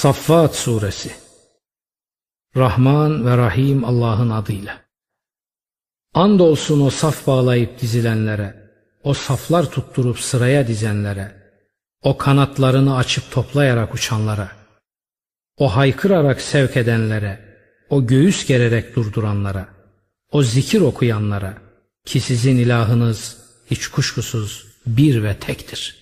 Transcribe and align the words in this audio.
Saffat 0.00 0.56
Suresi 0.56 1.12
Rahman 2.56 3.26
ve 3.26 3.36
Rahim 3.36 3.84
Allah'ın 3.84 4.30
adıyla. 4.30 4.80
Andolsun 6.14 6.80
o 6.80 6.90
saf 6.90 7.26
bağlayıp 7.26 7.80
dizilenlere, 7.80 8.70
o 9.02 9.14
saflar 9.14 9.70
tutturup 9.70 10.20
sıraya 10.20 10.66
dizenlere, 10.66 11.32
o 12.02 12.16
kanatlarını 12.16 12.96
açıp 12.96 13.30
toplayarak 13.30 13.94
uçanlara, 13.94 14.48
o 15.56 15.76
haykırarak 15.76 16.40
sevk 16.40 16.76
edenlere, 16.76 17.58
o 17.90 18.06
göğüs 18.06 18.46
gererek 18.46 18.96
durduranlara, 18.96 19.68
o 20.32 20.42
zikir 20.42 20.80
okuyanlara 20.80 21.54
ki 22.04 22.20
sizin 22.20 22.56
ilahınız 22.56 23.38
hiç 23.70 23.88
kuşkusuz 23.88 24.66
bir 24.86 25.22
ve 25.22 25.36
tektir.'' 25.36 25.99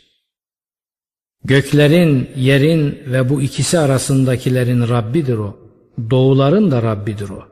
Göklerin, 1.45 2.31
yerin 2.37 3.03
ve 3.07 3.29
bu 3.29 3.43
ikisi 3.43 3.79
arasındakilerin 3.79 4.89
Rabbidir 4.89 5.39
o. 5.39 5.57
Doğuların 6.11 6.71
da 6.71 6.83
Rabbidir 6.83 7.29
o. 7.29 7.49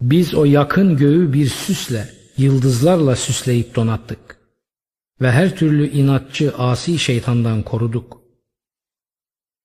Biz 0.00 0.34
o 0.34 0.44
yakın 0.44 0.96
göğü 0.96 1.32
bir 1.32 1.46
süsle, 1.46 2.08
yıldızlarla 2.36 3.16
süsleyip 3.16 3.74
donattık. 3.74 4.38
Ve 5.20 5.30
her 5.30 5.56
türlü 5.56 5.90
inatçı, 5.90 6.54
asi 6.56 6.98
şeytandan 6.98 7.62
koruduk. 7.62 8.22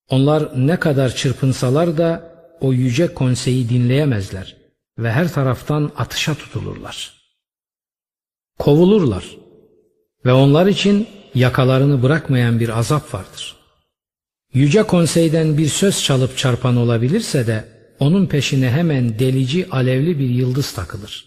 Onlar 0.09 0.67
ne 0.67 0.79
kadar 0.79 1.15
çırpınsalar 1.15 1.97
da 1.97 2.37
o 2.61 2.73
yüce 2.73 3.13
konseyi 3.13 3.69
dinleyemezler 3.69 4.57
ve 4.97 5.11
her 5.11 5.33
taraftan 5.33 5.91
atışa 5.97 6.35
tutulurlar. 6.35 7.13
Kovulurlar 8.59 9.37
ve 10.25 10.33
onlar 10.33 10.67
için 10.67 11.07
yakalarını 11.35 12.03
bırakmayan 12.03 12.59
bir 12.59 12.79
azap 12.79 13.13
vardır. 13.13 13.55
Yüce 14.53 14.83
konseyden 14.83 15.57
bir 15.57 15.67
söz 15.67 16.03
çalıp 16.03 16.37
çarpan 16.37 16.77
olabilirse 16.77 17.47
de 17.47 17.65
onun 17.99 18.25
peşine 18.25 18.69
hemen 18.69 19.19
delici 19.19 19.69
alevli 19.69 20.19
bir 20.19 20.29
yıldız 20.29 20.71
takılır. 20.71 21.25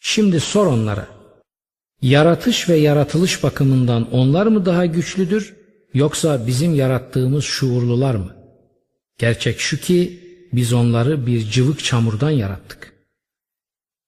Şimdi 0.00 0.40
sor 0.40 0.66
onlara, 0.66 1.08
yaratış 2.02 2.68
ve 2.68 2.76
yaratılış 2.76 3.42
bakımından 3.42 4.12
onlar 4.12 4.46
mı 4.46 4.66
daha 4.66 4.86
güçlüdür 4.86 5.56
yoksa 5.94 6.46
bizim 6.46 6.74
yarattığımız 6.74 7.44
şuurlular 7.44 8.14
mı? 8.14 8.36
Gerçek 9.18 9.60
şu 9.60 9.80
ki 9.80 10.20
biz 10.52 10.72
onları 10.72 11.26
bir 11.26 11.50
cıvık 11.50 11.84
çamurdan 11.84 12.30
yarattık. 12.30 12.92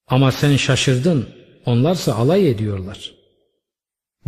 Ama 0.07 0.33
sen 0.33 0.57
şaşırdın, 0.57 1.29
onlarsa 1.67 2.15
alay 2.15 2.51
ediyorlar.'' 2.51 3.18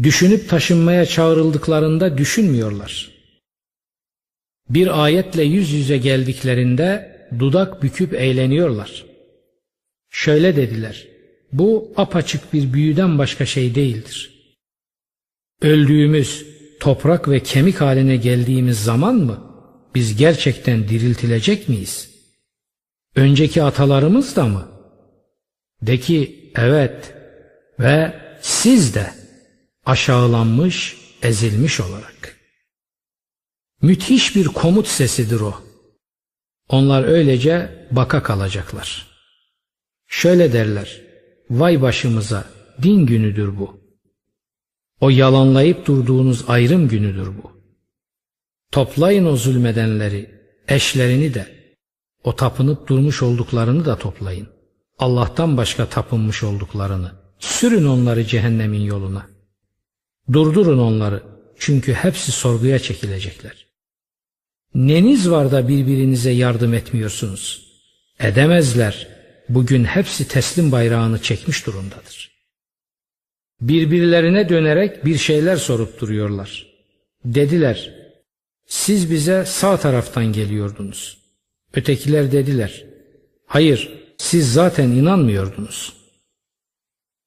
Düşünüp 0.03 0.49
taşınmaya 0.49 1.07
çağrıldıklarında 1.07 2.19
düşünmüyorlar. 2.19 3.11
Bir 4.69 5.03
ayetle 5.05 5.43
yüz 5.43 5.71
yüze 5.73 5.99
geldiklerinde 5.99 7.17
dudak 7.39 7.83
büküp 7.83 8.15
eğleniyorlar. 8.15 9.05
Şöyle 10.11 10.57
dediler, 10.57 11.07
bu 11.53 11.93
apaçık 11.97 12.53
bir 12.53 12.73
büyüden 12.73 13.19
başka 13.19 13.47
şey 13.47 13.75
değildir. 13.75 14.35
Öldüğümüz, 15.63 16.47
toprak 16.81 17.29
ve 17.29 17.41
kemik 17.41 17.81
haline 17.81 18.17
geldiğimiz 18.17 18.85
zaman 18.85 19.15
mı 19.15 19.51
biz 19.95 20.17
gerçekten 20.17 20.89
diriltilecek 20.89 21.69
miyiz? 21.69 22.11
Önceki 23.17 23.63
atalarımız 23.63 24.37
da 24.37 24.47
mı? 24.47 24.69
De 25.83 26.01
ki 26.01 26.53
evet 26.57 27.15
ve 27.81 28.15
siz 28.41 28.95
de 28.95 29.20
aşağılanmış, 29.85 30.97
ezilmiş 31.23 31.81
olarak. 31.81 32.37
Müthiş 33.83 34.37
bir 34.37 34.47
komut 34.47 34.89
sesidir 34.89 35.41
o. 35.41 35.55
Onlar 36.69 37.05
öylece 37.05 37.87
baka 37.91 38.23
kalacaklar. 38.23 39.07
Şöyle 40.07 40.53
derler, 40.53 41.01
vay 41.51 41.83
başımıza 41.83 42.45
din 42.83 43.07
günüdür 43.07 43.59
bu. 43.59 43.81
O 45.01 45.11
yalanlayıp 45.11 45.87
durduğunuz 45.87 46.45
ayrım 46.49 46.89
günüdür 46.89 47.27
bu. 47.27 47.61
Toplayın 48.73 49.25
o 49.25 49.37
zulmedenleri, 49.37 50.31
eşlerini 50.69 51.35
de, 51.35 51.75
o 52.25 52.37
tapınıp 52.37 52.89
durmuş 52.89 53.23
olduklarını 53.23 53.85
da 53.85 53.99
toplayın. 53.99 54.49
Allah'tan 54.99 55.57
başka 55.57 55.87
tapınmış 55.87 56.43
olduklarını, 56.43 57.13
sürün 57.39 57.85
onları 57.87 58.27
cehennemin 58.27 58.83
yoluna.'' 58.83 59.30
Durdurun 60.33 60.79
onları 60.79 61.23
çünkü 61.59 61.93
hepsi 61.93 62.33
sorguya 62.33 62.79
çekilecekler. 62.79 63.67
Neniz 64.75 65.31
var 65.31 65.53
da 65.53 65.69
birbirinize 65.69 66.31
yardım 66.31 66.75
etmiyorsunuz? 66.75 67.71
Edemezler. 68.19 69.09
Bugün 69.49 69.85
hepsi 69.85 70.29
teslim 70.29 70.73
bayrağını 70.73 71.23
çekmiş 71.23 71.67
durumdadır. 71.67 72.31
Birbirlerine 73.61 74.49
dönerek 74.49 75.05
bir 75.05 75.19
şeyler 75.19 75.57
sorup 75.57 76.01
duruyorlar. 76.01 76.67
Dediler, 77.25 77.95
siz 78.67 79.11
bize 79.11 79.45
sağ 79.45 79.77
taraftan 79.77 80.33
geliyordunuz. 80.33 81.19
Ötekiler 81.75 82.33
dediler, 82.33 82.85
hayır 83.47 83.93
siz 84.19 84.53
zaten 84.53 84.89
inanmıyordunuz. 84.89 85.93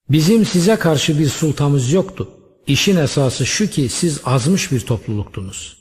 Bizim 0.09 0.45
size 0.45 0.75
karşı 0.75 1.19
bir 1.19 1.27
sultamız 1.27 1.91
yoktu. 1.91 2.42
İşin 2.67 2.95
esası 2.95 3.45
şu 3.45 3.69
ki 3.69 3.89
siz 3.89 4.21
azmış 4.25 4.71
bir 4.71 4.79
topluluktunuz. 4.79 5.77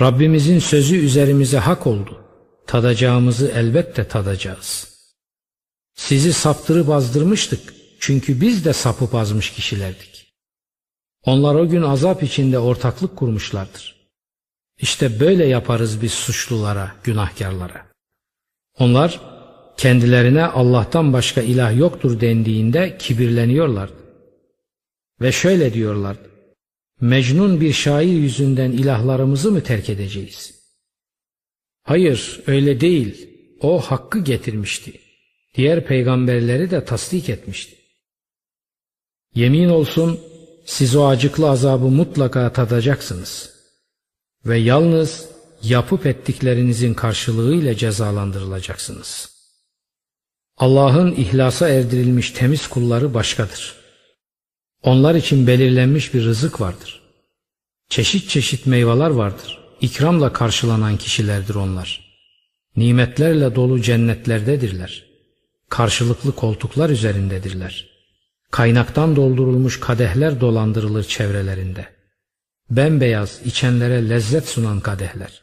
Rabbimizin 0.00 0.58
sözü 0.58 0.96
üzerimize 0.96 1.58
hak 1.58 1.86
oldu. 1.86 2.24
Tadacağımızı 2.66 3.48
elbette 3.48 4.08
tadacağız. 4.08 4.96
Sizi 5.94 6.32
saptırıp 6.32 6.90
azdırmıştık 6.90 7.74
çünkü 8.00 8.40
biz 8.40 8.64
de 8.64 8.72
sapıp 8.72 9.14
azmış 9.14 9.50
kişilerdik. 9.50 10.32
Onlar 11.24 11.54
o 11.54 11.68
gün 11.68 11.82
azap 11.82 12.22
içinde 12.22 12.58
ortaklık 12.58 13.16
kurmuşlardır. 13.16 13.96
İşte 14.78 15.20
böyle 15.20 15.46
yaparız 15.46 16.02
biz 16.02 16.12
suçlulara, 16.12 16.92
günahkarlara. 17.04 17.86
Onlar 18.78 19.20
kendilerine 19.76 20.44
Allah'tan 20.44 21.12
başka 21.12 21.42
ilah 21.42 21.76
yoktur 21.78 22.20
dendiğinde 22.20 22.98
kibirleniyorlardı. 22.98 24.05
Ve 25.20 25.32
şöyle 25.32 25.74
diyorlardı. 25.74 26.30
Mecnun 27.00 27.60
bir 27.60 27.72
şair 27.72 28.12
yüzünden 28.12 28.72
ilahlarımızı 28.72 29.52
mı 29.52 29.62
terk 29.62 29.90
edeceğiz? 29.90 30.54
Hayır 31.82 32.40
öyle 32.46 32.80
değil. 32.80 33.28
O 33.60 33.80
hakkı 33.80 34.18
getirmişti. 34.18 35.00
Diğer 35.54 35.86
peygamberleri 35.86 36.70
de 36.70 36.84
tasdik 36.84 37.28
etmişti. 37.28 37.76
Yemin 39.34 39.68
olsun 39.68 40.20
siz 40.66 40.96
o 40.96 41.06
acıklı 41.06 41.50
azabı 41.50 41.84
mutlaka 41.84 42.52
tadacaksınız. 42.52 43.56
Ve 44.46 44.58
yalnız 44.58 45.28
yapıp 45.62 46.06
ettiklerinizin 46.06 46.94
karşılığıyla 46.94 47.76
cezalandırılacaksınız. 47.76 49.36
Allah'ın 50.56 51.12
ihlasa 51.12 51.68
erdirilmiş 51.68 52.30
temiz 52.30 52.66
kulları 52.66 53.14
başkadır. 53.14 53.75
Onlar 54.82 55.14
için 55.14 55.46
belirlenmiş 55.46 56.14
bir 56.14 56.24
rızık 56.24 56.60
vardır. 56.60 57.02
Çeşit 57.88 58.28
çeşit 58.28 58.66
meyveler 58.66 59.10
vardır. 59.10 59.58
İkramla 59.80 60.32
karşılanan 60.32 60.96
kişilerdir 60.96 61.54
onlar. 61.54 62.06
Nimetlerle 62.76 63.54
dolu 63.54 63.82
cennetlerdedirler. 63.82 65.06
Karşılıklı 65.68 66.34
koltuklar 66.34 66.90
üzerindedirler. 66.90 67.90
Kaynaktan 68.50 69.16
doldurulmuş 69.16 69.80
kadehler 69.80 70.40
dolandırılır 70.40 71.04
çevrelerinde. 71.04 71.88
Bembeyaz 72.70 73.40
içenlere 73.44 74.08
lezzet 74.08 74.48
sunan 74.48 74.80
kadehler. 74.80 75.42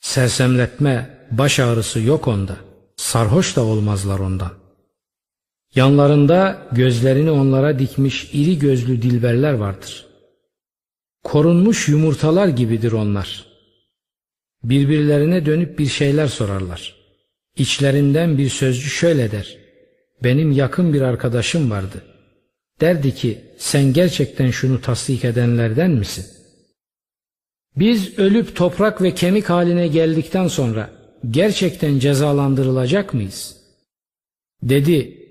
Sersemletme, 0.00 1.26
baş 1.30 1.60
ağrısı 1.60 2.00
yok 2.00 2.28
onda. 2.28 2.56
Sarhoş 2.96 3.56
da 3.56 3.62
olmazlar 3.62 4.18
ondan. 4.18 4.63
Yanlarında 5.74 6.68
gözlerini 6.72 7.30
onlara 7.30 7.78
dikmiş 7.78 8.30
iri 8.32 8.58
gözlü 8.58 9.02
dilberler 9.02 9.52
vardır. 9.52 10.06
Korunmuş 11.24 11.88
yumurtalar 11.88 12.48
gibidir 12.48 12.92
onlar. 12.92 13.46
Birbirlerine 14.64 15.46
dönüp 15.46 15.78
bir 15.78 15.86
şeyler 15.86 16.26
sorarlar. 16.26 16.94
İçlerinden 17.56 18.38
bir 18.38 18.48
sözcü 18.48 18.90
şöyle 18.90 19.30
der. 19.30 19.58
Benim 20.22 20.52
yakın 20.52 20.92
bir 20.92 21.00
arkadaşım 21.00 21.70
vardı. 21.70 22.02
Derdi 22.80 23.14
ki 23.14 23.40
sen 23.58 23.92
gerçekten 23.92 24.50
şunu 24.50 24.80
tasdik 24.80 25.24
edenlerden 25.24 25.90
misin? 25.90 26.26
Biz 27.76 28.18
ölüp 28.18 28.56
toprak 28.56 29.02
ve 29.02 29.14
kemik 29.14 29.50
haline 29.50 29.88
geldikten 29.88 30.48
sonra 30.48 30.90
gerçekten 31.30 31.98
cezalandırılacak 31.98 33.14
mıyız? 33.14 33.56
Dedi 34.62 35.23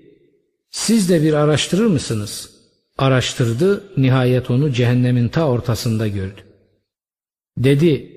siz 0.74 1.08
de 1.08 1.22
bir 1.22 1.32
araştırır 1.32 1.86
mısınız? 1.86 2.50
Araştırdı, 2.98 3.84
nihayet 3.96 4.50
onu 4.50 4.72
cehennemin 4.72 5.28
ta 5.28 5.48
ortasında 5.48 6.08
gördü. 6.08 6.40
Dedi, 7.58 8.14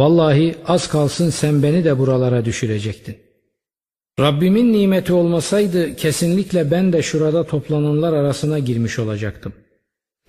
Vallahi 0.00 0.54
az 0.66 0.88
kalsın 0.88 1.30
sen 1.30 1.62
beni 1.62 1.84
de 1.84 1.98
buralara 1.98 2.44
düşürecektin. 2.44 3.16
Rabbimin 4.20 4.72
nimeti 4.72 5.12
olmasaydı 5.12 5.96
kesinlikle 5.96 6.70
ben 6.70 6.92
de 6.92 7.02
şurada 7.02 7.46
toplananlar 7.46 8.12
arasına 8.12 8.58
girmiş 8.58 8.98
olacaktım. 8.98 9.52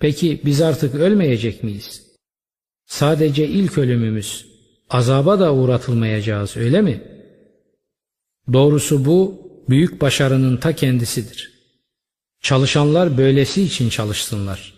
Peki 0.00 0.40
biz 0.44 0.60
artık 0.60 0.94
ölmeyecek 0.94 1.62
miyiz? 1.62 2.02
Sadece 2.86 3.48
ilk 3.48 3.78
ölümümüz, 3.78 4.46
azaba 4.90 5.40
da 5.40 5.54
uğratılmayacağız 5.54 6.56
öyle 6.56 6.82
mi? 6.82 7.02
Doğrusu 8.52 9.04
bu 9.04 9.50
büyük 9.68 10.00
başarının 10.00 10.56
ta 10.56 10.72
kendisidir. 10.72 11.51
Çalışanlar 12.42 13.18
böylesi 13.18 13.62
için 13.62 13.88
çalışsınlar. 13.88 14.74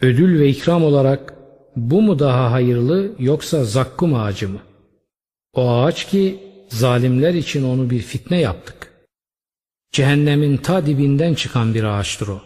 Ödül 0.00 0.40
ve 0.40 0.48
ikram 0.48 0.84
olarak 0.84 1.34
bu 1.76 2.02
mu 2.02 2.18
daha 2.18 2.52
hayırlı 2.52 3.12
yoksa 3.18 3.64
zakkum 3.64 4.14
ağacı 4.14 4.48
mı? 4.48 4.58
O 5.54 5.70
ağaç 5.70 6.06
ki 6.08 6.38
zalimler 6.68 7.34
için 7.34 7.64
onu 7.64 7.90
bir 7.90 8.00
fitne 8.00 8.40
yaptık. 8.40 8.92
Cehennemin 9.92 10.56
ta 10.56 10.86
dibinden 10.86 11.34
çıkan 11.34 11.74
bir 11.74 11.84
ağaçtır 11.84 12.28
o. 12.28 12.40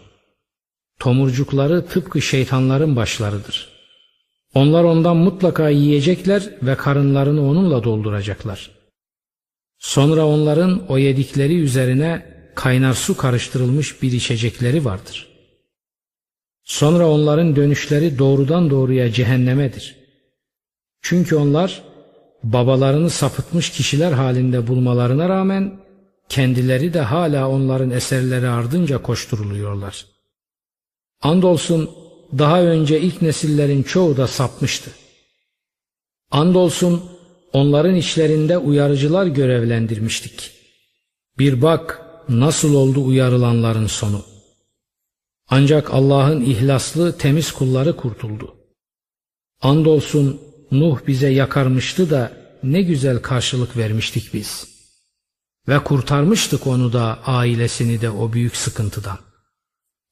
Tomurcukları 0.99 1.85
tıpkı 1.85 2.21
şeytanların 2.21 2.95
başlarıdır. 2.95 3.69
Onlar 4.53 4.83
ondan 4.83 5.17
mutlaka 5.17 5.69
yiyecekler 5.69 6.49
ve 6.61 6.75
karınlarını 6.75 7.49
onunla 7.49 7.83
dolduracaklar. 7.83 8.71
Sonra 9.77 10.25
onların 10.25 10.87
o 10.87 10.97
yedikleri 10.97 11.55
üzerine 11.55 12.31
kaynar 12.61 12.93
su 12.93 13.17
karıştırılmış 13.17 14.01
bir 14.01 14.11
içecekleri 14.11 14.85
vardır. 14.85 15.27
Sonra 16.63 17.09
onların 17.09 17.55
dönüşleri 17.55 18.19
doğrudan 18.19 18.69
doğruya 18.69 19.11
cehennemedir. 19.11 19.95
Çünkü 21.01 21.35
onlar 21.35 21.83
babalarını 22.43 23.09
sapıtmış 23.09 23.69
kişiler 23.69 24.11
halinde 24.11 24.67
bulmalarına 24.67 25.29
rağmen 25.29 25.79
kendileri 26.29 26.93
de 26.93 27.01
hala 27.01 27.49
onların 27.49 27.91
eserleri 27.91 28.47
ardınca 28.47 29.01
koşturuluyorlar. 29.01 30.05
Andolsun 31.21 31.89
daha 32.37 32.61
önce 32.61 33.01
ilk 33.01 33.21
nesillerin 33.21 33.83
çoğu 33.83 34.17
da 34.17 34.27
sapmıştı. 34.27 34.91
Andolsun 36.31 37.03
onların 37.53 37.95
içlerinde 37.95 38.57
uyarıcılar 38.57 39.25
görevlendirmiştik. 39.25 40.51
Bir 41.37 41.61
bak 41.61 42.10
nasıl 42.29 42.73
oldu 42.73 43.05
uyarılanların 43.05 43.87
sonu. 43.87 44.25
Ancak 45.49 45.93
Allah'ın 45.93 46.41
ihlaslı 46.41 47.17
temiz 47.17 47.51
kulları 47.51 47.95
kurtuldu. 47.97 48.55
Andolsun 49.61 50.41
Nuh 50.71 50.99
bize 51.07 51.29
yakarmıştı 51.29 52.09
da 52.09 52.31
ne 52.63 52.81
güzel 52.81 53.19
karşılık 53.21 53.77
vermiştik 53.77 54.33
biz. 54.33 54.67
Ve 55.67 55.79
kurtarmıştık 55.79 56.67
onu 56.67 56.93
da 56.93 57.19
ailesini 57.25 58.01
de 58.01 58.09
o 58.09 58.33
büyük 58.33 58.55
sıkıntıdan. 58.55 59.17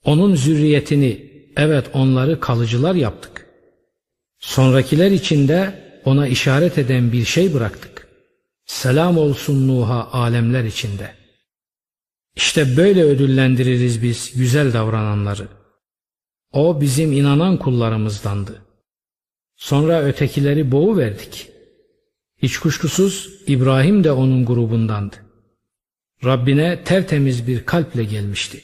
Onun 0.06 0.36
zürriyetini 0.36 1.32
evet 1.58 1.90
onları 1.94 2.40
kalıcılar 2.40 2.96
yaptık. 2.96 3.46
Sonrakiler 4.40 5.12
içinde 5.12 5.90
ona 6.06 6.28
işaret 6.28 6.78
eden 6.78 7.12
bir 7.12 7.26
şey 7.26 7.54
bıraktık. 7.54 8.08
Selam 8.66 9.18
olsun 9.18 9.68
Nuh'a 9.68 10.12
alemler 10.12 10.64
içinde. 10.64 11.19
İşte 12.40 12.78
böyle 12.78 13.04
ödüllendiririz 13.04 14.04
biz 14.04 14.34
güzel 14.36 14.74
davrananları. 14.74 15.48
O 16.52 16.82
bizim 16.82 17.12
inanan 17.12 17.58
kullarımızdandı. 17.58 18.62
Sonra 19.56 20.02
ötekileri 20.02 20.72
boğu 20.72 20.98
verdik. 20.98 21.50
Hiç 22.38 22.58
kuşkusuz 22.58 23.30
İbrahim 23.48 24.04
de 24.04 24.12
onun 24.12 24.46
grubundandı. 24.46 25.16
Rabbine 26.26 26.84
tertemiz 26.84 27.48
bir 27.48 27.66
kalple 27.66 28.04
gelmişti. 28.04 28.64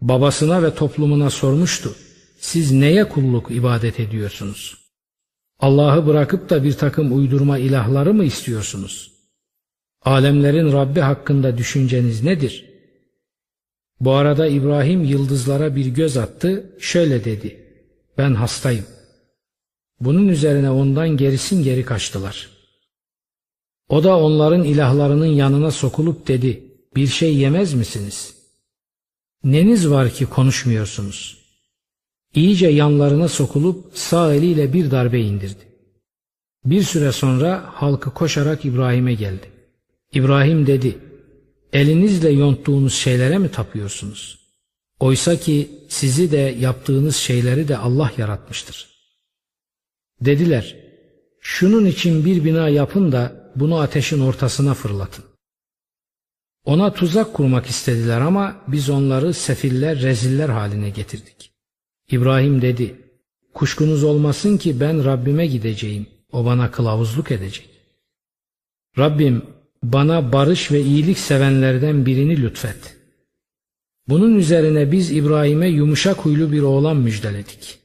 Babasına 0.00 0.62
ve 0.62 0.74
toplumuna 0.74 1.30
sormuştu. 1.30 1.94
Siz 2.38 2.72
neye 2.72 3.08
kulluk 3.08 3.50
ibadet 3.50 4.00
ediyorsunuz? 4.00 4.78
Allah'ı 5.58 6.06
bırakıp 6.06 6.50
da 6.50 6.64
bir 6.64 6.72
takım 6.72 7.16
uydurma 7.16 7.58
ilahları 7.58 8.14
mı 8.14 8.24
istiyorsunuz? 8.24 9.19
Alemlerin 10.02 10.72
Rabbi 10.72 11.00
hakkında 11.00 11.58
düşünceniz 11.58 12.22
nedir? 12.24 12.70
Bu 14.00 14.12
arada 14.12 14.46
İbrahim 14.46 15.04
yıldızlara 15.04 15.76
bir 15.76 15.86
göz 15.86 16.16
attı, 16.16 16.76
şöyle 16.78 17.24
dedi. 17.24 17.66
Ben 18.18 18.34
hastayım. 18.34 18.84
Bunun 20.00 20.28
üzerine 20.28 20.70
ondan 20.70 21.08
gerisin 21.08 21.62
geri 21.62 21.84
kaçtılar. 21.84 22.50
O 23.88 24.04
da 24.04 24.18
onların 24.18 24.64
ilahlarının 24.64 25.26
yanına 25.26 25.70
sokulup 25.70 26.28
dedi. 26.28 26.64
Bir 26.96 27.06
şey 27.06 27.36
yemez 27.36 27.74
misiniz? 27.74 28.34
Neniz 29.44 29.90
var 29.90 30.10
ki 30.10 30.26
konuşmuyorsunuz? 30.26 31.38
İyice 32.34 32.68
yanlarına 32.68 33.28
sokulup 33.28 33.90
sağ 33.94 34.34
eliyle 34.34 34.72
bir 34.72 34.90
darbe 34.90 35.20
indirdi. 35.20 35.64
Bir 36.64 36.82
süre 36.82 37.12
sonra 37.12 37.64
halkı 37.66 38.14
koşarak 38.14 38.64
İbrahim'e 38.64 39.14
geldi. 39.14 39.59
İbrahim 40.14 40.66
dedi, 40.66 40.98
elinizle 41.72 42.30
yonttuğunuz 42.30 42.94
şeylere 42.94 43.38
mi 43.38 43.50
tapıyorsunuz? 43.50 44.40
Oysa 45.00 45.36
ki 45.36 45.70
sizi 45.88 46.32
de 46.32 46.56
yaptığınız 46.60 47.16
şeyleri 47.16 47.68
de 47.68 47.76
Allah 47.76 48.12
yaratmıştır. 48.16 48.88
Dediler, 50.20 50.76
şunun 51.40 51.86
için 51.86 52.24
bir 52.24 52.44
bina 52.44 52.68
yapın 52.68 53.12
da 53.12 53.52
bunu 53.56 53.78
ateşin 53.78 54.20
ortasına 54.20 54.74
fırlatın. 54.74 55.24
Ona 56.64 56.92
tuzak 56.92 57.34
kurmak 57.34 57.66
istediler 57.66 58.20
ama 58.20 58.56
biz 58.68 58.90
onları 58.90 59.34
sefiller, 59.34 60.02
reziller 60.02 60.48
haline 60.48 60.90
getirdik. 60.90 61.52
İbrahim 62.10 62.62
dedi, 62.62 62.96
kuşkunuz 63.54 64.04
olmasın 64.04 64.58
ki 64.58 64.80
ben 64.80 65.04
Rabbime 65.04 65.46
gideceğim, 65.46 66.06
o 66.32 66.44
bana 66.44 66.70
kılavuzluk 66.70 67.30
edecek. 67.30 67.70
Rabbim 68.98 69.42
bana 69.82 70.32
barış 70.32 70.72
ve 70.72 70.80
iyilik 70.80 71.18
sevenlerden 71.18 72.06
birini 72.06 72.42
lütfet. 72.42 72.96
Bunun 74.08 74.34
üzerine 74.34 74.92
biz 74.92 75.12
İbrahim'e 75.12 75.68
yumuşak 75.68 76.16
huylu 76.16 76.52
bir 76.52 76.62
oğlan 76.62 76.96
müjdeledik. 76.96 77.78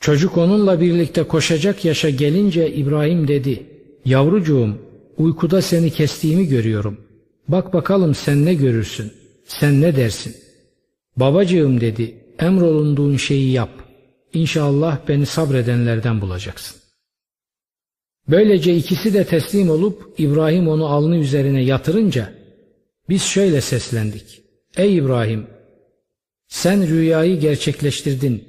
Çocuk 0.00 0.38
onunla 0.38 0.80
birlikte 0.80 1.22
koşacak 1.22 1.84
yaşa 1.84 2.10
gelince 2.10 2.74
İbrahim 2.74 3.28
dedi, 3.28 3.66
Yavrucuğum 4.04 4.78
uykuda 5.16 5.62
seni 5.62 5.90
kestiğimi 5.90 6.48
görüyorum. 6.48 7.00
Bak 7.48 7.72
bakalım 7.74 8.14
sen 8.14 8.44
ne 8.44 8.54
görürsün, 8.54 9.12
sen 9.46 9.80
ne 9.80 9.96
dersin? 9.96 10.36
Babacığım 11.16 11.80
dedi, 11.80 12.14
emrolunduğun 12.38 13.16
şeyi 13.16 13.52
yap. 13.52 13.70
İnşallah 14.32 14.98
beni 15.08 15.26
sabredenlerden 15.26 16.20
bulacaksın. 16.20 16.79
Böylece 18.30 18.76
ikisi 18.76 19.14
de 19.14 19.24
teslim 19.24 19.70
olup 19.70 20.14
İbrahim 20.18 20.68
onu 20.68 20.86
alnı 20.86 21.16
üzerine 21.16 21.62
yatırınca 21.62 22.32
biz 23.08 23.22
şöyle 23.22 23.60
seslendik. 23.60 24.42
Ey 24.76 24.96
İbrahim 24.96 25.46
sen 26.48 26.88
rüyayı 26.88 27.40
gerçekleştirdin. 27.40 28.44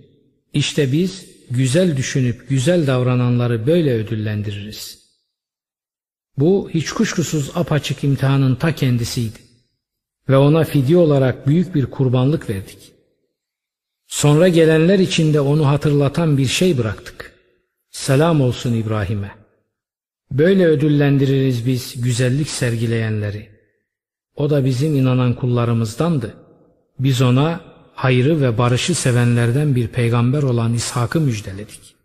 İşte 0.53 0.91
biz 0.91 1.25
güzel 1.51 1.97
düşünüp 1.97 2.49
güzel 2.49 2.87
davrananları 2.87 3.67
böyle 3.67 3.93
ödüllendiririz. 3.93 5.01
Bu 6.37 6.69
hiç 6.73 6.91
kuşkusuz 6.91 7.51
apaçık 7.55 8.03
imtihanın 8.03 8.55
ta 8.55 8.75
kendisiydi. 8.75 9.37
Ve 10.29 10.37
ona 10.37 10.63
fidye 10.63 10.97
olarak 10.97 11.47
büyük 11.47 11.75
bir 11.75 11.85
kurbanlık 11.85 12.49
verdik. 12.49 12.91
Sonra 14.07 14.47
gelenler 14.47 14.99
içinde 14.99 15.41
onu 15.41 15.67
hatırlatan 15.67 16.37
bir 16.37 16.45
şey 16.45 16.77
bıraktık. 16.77 17.39
Selam 17.91 18.41
olsun 18.41 18.73
İbrahim'e. 18.73 19.40
Böyle 20.31 20.65
ödüllendiririz 20.65 21.67
biz 21.67 22.01
güzellik 22.01 22.47
sergileyenleri. 22.47 23.49
O 24.35 24.49
da 24.49 24.65
bizim 24.65 24.95
inanan 24.95 25.33
kullarımızdandı. 25.33 26.33
Biz 26.99 27.21
ona 27.21 27.61
hayrı 27.93 28.41
ve 28.41 28.57
barışı 28.57 28.95
sevenlerden 28.95 29.75
bir 29.75 29.87
peygamber 29.87 30.43
olan 30.43 30.73
İshak'ı 30.73 31.21
müjdeledik. 31.21 31.95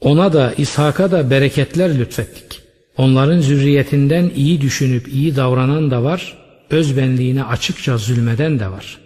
Ona 0.00 0.32
da 0.32 0.52
İshak'a 0.52 1.10
da 1.10 1.30
bereketler 1.30 1.98
lütfettik. 1.98 2.62
Onların 2.96 3.40
zürriyetinden 3.40 4.30
iyi 4.36 4.60
düşünüp 4.60 5.08
iyi 5.08 5.36
davranan 5.36 5.90
da 5.90 6.04
var, 6.04 6.38
özbenliğine 6.70 7.44
açıkça 7.44 7.98
zulmeden 7.98 8.58
de 8.58 8.70
var. 8.70 8.98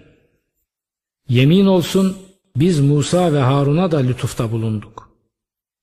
Yemin 1.28 1.66
olsun 1.66 2.16
biz 2.56 2.80
Musa 2.80 3.32
ve 3.32 3.38
Harun'a 3.38 3.90
da 3.90 3.98
lütufta 3.98 4.52
bulunduk. 4.52 5.05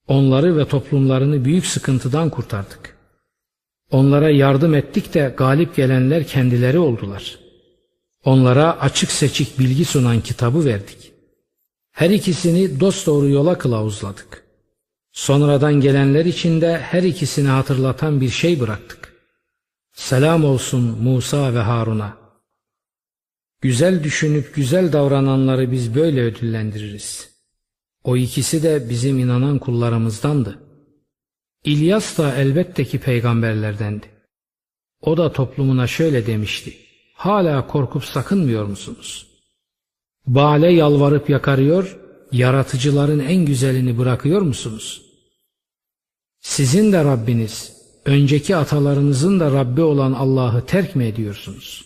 Onları 0.07 0.57
ve 0.57 0.67
toplumlarını 0.67 1.45
büyük 1.45 1.65
sıkıntıdan 1.65 2.29
kurtardık. 2.29 2.97
Onlara 3.91 4.29
yardım 4.29 4.73
ettik 4.73 5.13
de 5.13 5.33
galip 5.37 5.75
gelenler 5.75 6.27
kendileri 6.27 6.79
oldular. 6.79 7.39
Onlara 8.25 8.79
açık 8.79 9.11
seçik 9.11 9.59
bilgi 9.59 9.85
sunan 9.85 10.21
kitabı 10.21 10.65
verdik. 10.65 11.13
Her 11.91 12.09
ikisini 12.09 12.79
dosdoğru 12.79 13.29
yola 13.29 13.57
kılavuzladık. 13.57 14.43
Sonradan 15.11 15.73
gelenler 15.73 16.25
için 16.25 16.61
de 16.61 16.77
her 16.77 17.03
ikisini 17.03 17.47
hatırlatan 17.47 18.21
bir 18.21 18.29
şey 18.29 18.59
bıraktık. 18.59 19.13
Selam 19.93 20.45
olsun 20.45 20.81
Musa 20.81 21.53
ve 21.53 21.59
Harun'a. 21.59 22.17
Güzel 23.61 24.03
düşünüp 24.03 24.55
güzel 24.55 24.93
davrananları 24.93 25.71
biz 25.71 25.95
böyle 25.95 26.21
ödüllendiririz. 26.21 27.32
O 28.03 28.17
ikisi 28.17 28.63
de 28.63 28.89
bizim 28.89 29.19
inanan 29.19 29.59
kullarımızdandı. 29.59 30.59
İlyas 31.63 32.17
da 32.17 32.35
elbette 32.35 32.85
ki 32.85 32.99
peygamberlerdendi. 32.99 34.05
O 35.01 35.17
da 35.17 35.31
toplumuna 35.31 35.87
şöyle 35.87 36.27
demişti. 36.27 36.77
Hala 37.13 37.67
korkup 37.67 38.05
sakınmıyor 38.05 38.65
musunuz? 38.65 39.27
Bale 40.27 40.73
yalvarıp 40.73 41.29
yakarıyor, 41.29 41.99
yaratıcıların 42.31 43.19
en 43.19 43.45
güzelini 43.45 43.97
bırakıyor 43.97 44.41
musunuz? 44.41 45.01
Sizin 46.39 46.91
de 46.91 47.03
Rabbiniz, 47.03 47.73
önceki 48.05 48.55
atalarınızın 48.55 49.39
da 49.39 49.51
Rabbi 49.51 49.81
olan 49.81 50.13
Allah'ı 50.13 50.65
terk 50.65 50.95
mi 50.95 51.05
ediyorsunuz? 51.05 51.85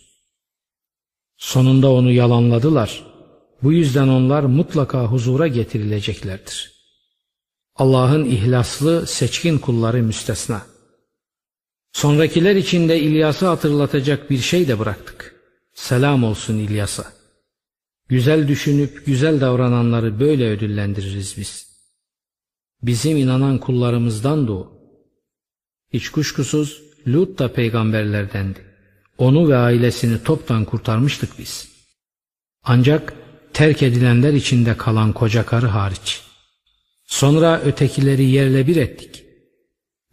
Sonunda 1.38 1.91
onu 1.91 2.12
yalanladılar. 2.12 3.16
Bu 3.64 3.74
yüzden 3.74 4.08
onlar 4.08 4.44
mutlaka 4.44 5.06
huzura 5.06 5.48
getirileceklerdir. 5.48 6.72
Allah'ın 7.76 8.26
ihlaslı, 8.26 9.08
seçkin 9.08 9.58
kulları 9.58 10.04
müstesna. 10.04 10.66
Sonrakiler 11.92 12.56
için 12.56 12.90
de 12.90 13.00
İlyas'ı 13.00 13.48
hatırlatacak 13.48 14.30
bir 14.30 14.38
şey 14.38 14.68
de 14.68 14.80
bıraktık. 14.80 15.36
Selam 15.74 16.24
olsun 16.24 16.58
İlyas'a. 16.58 17.14
Güzel 18.08 18.48
düşünüp 18.48 19.06
güzel 19.06 19.42
davrananları 19.42 20.20
böyle 20.20 20.50
ödüllendiririz 20.50 21.38
biz. 21.38 21.68
Bizim 22.82 23.18
inanan 23.18 23.58
kullarımızdan 23.58 24.48
da 24.48 24.54
o. 24.54 24.72
Hiç 25.94 26.10
kuşkusuz 26.10 26.82
Lut 27.08 27.40
da 27.40 27.54
peygamberlerdendi. 27.54 28.60
Onu 29.18 29.50
ve 29.50 29.58
ailesini 29.58 30.24
toptan 30.24 30.66
kurtarmıştık 30.66 31.40
biz. 31.40 31.70
Ancak 32.64 33.14
terk 33.58 33.84
edilenler 33.84 34.34
içinde 34.34 34.78
kalan 34.78 35.14
koca 35.14 35.46
karı 35.46 35.66
hariç. 35.68 36.22
Sonra 37.06 37.62
ötekileri 37.62 38.24
yerle 38.24 38.68
bir 38.68 38.76
ettik. 38.76 39.24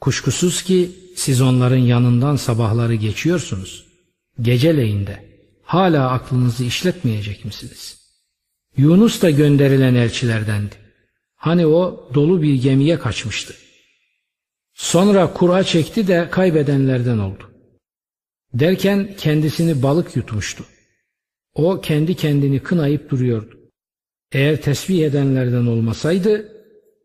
Kuşkusuz 0.00 0.62
ki 0.62 0.90
siz 1.16 1.40
onların 1.40 1.76
yanından 1.76 2.36
sabahları 2.36 2.94
geçiyorsunuz. 2.94 3.86
Geceleyin 4.40 5.06
de 5.06 5.24
hala 5.62 6.10
aklınızı 6.10 6.64
işletmeyecek 6.64 7.44
misiniz? 7.44 7.98
Yunus 8.76 9.22
da 9.22 9.30
gönderilen 9.30 9.94
elçilerdendi. 9.94 10.74
Hani 11.36 11.66
o 11.66 12.10
dolu 12.14 12.42
bir 12.42 12.54
gemiye 12.54 12.98
kaçmıştı. 12.98 13.54
Sonra 14.74 15.32
kura 15.32 15.64
çekti 15.64 16.06
de 16.06 16.28
kaybedenlerden 16.30 17.18
oldu. 17.18 17.50
Derken 18.54 19.14
kendisini 19.18 19.82
balık 19.82 20.16
yutmuştu. 20.16 20.64
O 21.54 21.80
kendi 21.80 22.14
kendini 22.14 22.62
kınayıp 22.62 23.10
duruyordu. 23.10 23.58
Eğer 24.32 24.62
tesbih 24.62 25.04
edenlerden 25.04 25.66
olmasaydı 25.66 26.52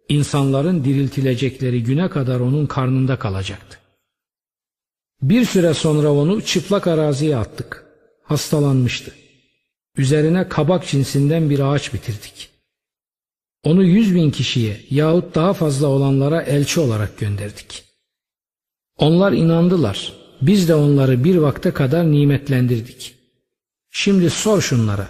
insanların 0.10 0.84
diriltilecekleri 0.84 1.84
güne 1.84 2.10
kadar 2.10 2.40
onun 2.40 2.66
karnında 2.66 3.20
kalacaktı. 3.20 3.78
Bir 5.22 5.46
süre 5.46 5.74
sonra 5.74 6.14
onu 6.14 6.42
çıplak 6.42 6.88
araziye 6.88 7.38
attık. 7.38 7.86
Hastalanmıştı. 8.24 9.12
Üzerine 9.98 10.50
kabak 10.50 10.88
cinsinden 10.88 11.50
bir 11.50 11.60
ağaç 11.60 11.94
bitirdik. 11.94 12.50
Onu 13.64 13.84
yüz 13.84 14.16
bin 14.16 14.32
kişiye 14.32 14.82
yahut 14.90 15.36
daha 15.36 15.54
fazla 15.54 15.88
olanlara 15.88 16.42
elçi 16.42 16.80
olarak 16.80 17.18
gönderdik. 17.18 17.84
Onlar 18.98 19.32
inandılar. 19.32 20.14
Biz 20.42 20.70
de 20.70 20.76
onları 20.76 21.24
bir 21.24 21.36
vakte 21.36 21.72
kadar 21.72 22.12
nimetlendirdik. 22.12 23.19
Şimdi 23.92 24.30
sor 24.30 24.62
şunlara. 24.62 25.08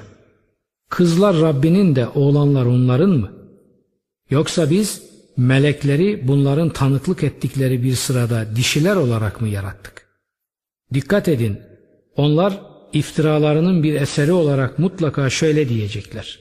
Kızlar 0.90 1.42
Rabbinin 1.42 1.96
de 1.96 2.08
oğlanlar 2.08 2.66
onların 2.66 3.10
mı? 3.10 3.32
Yoksa 4.30 4.70
biz 4.70 5.04
melekleri 5.38 6.28
bunların 6.28 6.70
tanıklık 6.70 7.24
ettikleri 7.24 7.84
bir 7.84 7.96
sırada 7.96 8.56
dişiler 8.56 8.96
olarak 8.96 9.42
mı 9.42 9.48
yarattık? 9.48 10.08
Dikkat 10.94 11.28
edin, 11.28 11.60
onlar 12.16 12.62
iftiralarının 12.94 13.84
bir 13.84 14.02
eseri 14.02 14.32
olarak 14.32 14.80
mutlaka 14.80 15.30
şöyle 15.30 15.70
diyecekler. 15.70 16.40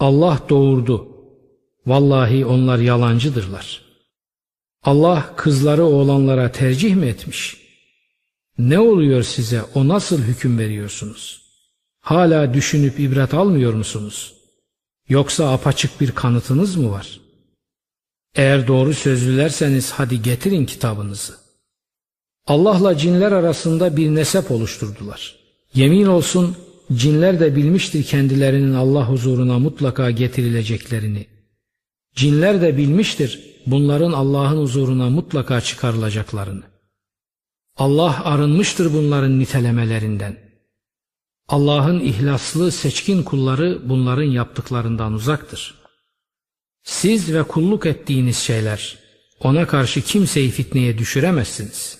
Allah 0.00 0.42
doğurdu. 0.48 1.08
Vallahi 1.86 2.46
onlar 2.46 2.78
yalancıdırlar. 2.78 3.82
Allah 4.82 5.34
kızları 5.36 5.84
oğlanlara 5.84 6.52
tercih 6.52 6.94
mi 6.94 7.06
etmiş? 7.06 7.67
Ne 8.58 8.78
oluyor 8.78 9.22
size 9.22 9.62
o 9.74 9.88
nasıl 9.88 10.22
hüküm 10.22 10.58
veriyorsunuz? 10.58 11.42
Hala 12.00 12.54
düşünüp 12.54 13.00
ibret 13.00 13.34
almıyor 13.34 13.74
musunuz? 13.74 14.34
Yoksa 15.08 15.52
apaçık 15.52 16.00
bir 16.00 16.10
kanıtınız 16.10 16.76
mı 16.76 16.90
var? 16.90 17.20
Eğer 18.34 18.66
doğru 18.66 18.94
sözlülerseniz 18.94 19.90
hadi 19.90 20.22
getirin 20.22 20.66
kitabınızı. 20.66 21.34
Allah'la 22.46 22.96
cinler 22.98 23.32
arasında 23.32 23.96
bir 23.96 24.14
nesep 24.14 24.50
oluşturdular. 24.50 25.36
Yemin 25.74 26.06
olsun 26.06 26.56
cinler 26.92 27.40
de 27.40 27.56
bilmiştir 27.56 28.02
kendilerinin 28.02 28.74
Allah 28.74 29.08
huzuruna 29.08 29.58
mutlaka 29.58 30.10
getirileceklerini. 30.10 31.26
Cinler 32.14 32.62
de 32.62 32.76
bilmiştir 32.76 33.40
bunların 33.66 34.12
Allah'ın 34.12 34.62
huzuruna 34.62 35.10
mutlaka 35.10 35.60
çıkarılacaklarını. 35.60 36.77
Allah 37.78 38.24
arınmıştır 38.24 38.92
bunların 38.92 39.38
nitelemelerinden. 39.38 40.36
Allah'ın 41.48 42.00
ihlaslı 42.00 42.72
seçkin 42.72 43.22
kulları 43.22 43.88
bunların 43.88 44.22
yaptıklarından 44.30 45.12
uzaktır. 45.12 45.74
Siz 46.82 47.34
ve 47.34 47.42
kulluk 47.42 47.86
ettiğiniz 47.86 48.36
şeyler 48.36 48.98
ona 49.40 49.66
karşı 49.66 50.02
kimseyi 50.02 50.50
fitneye 50.50 50.98
düşüremezsiniz. 50.98 51.98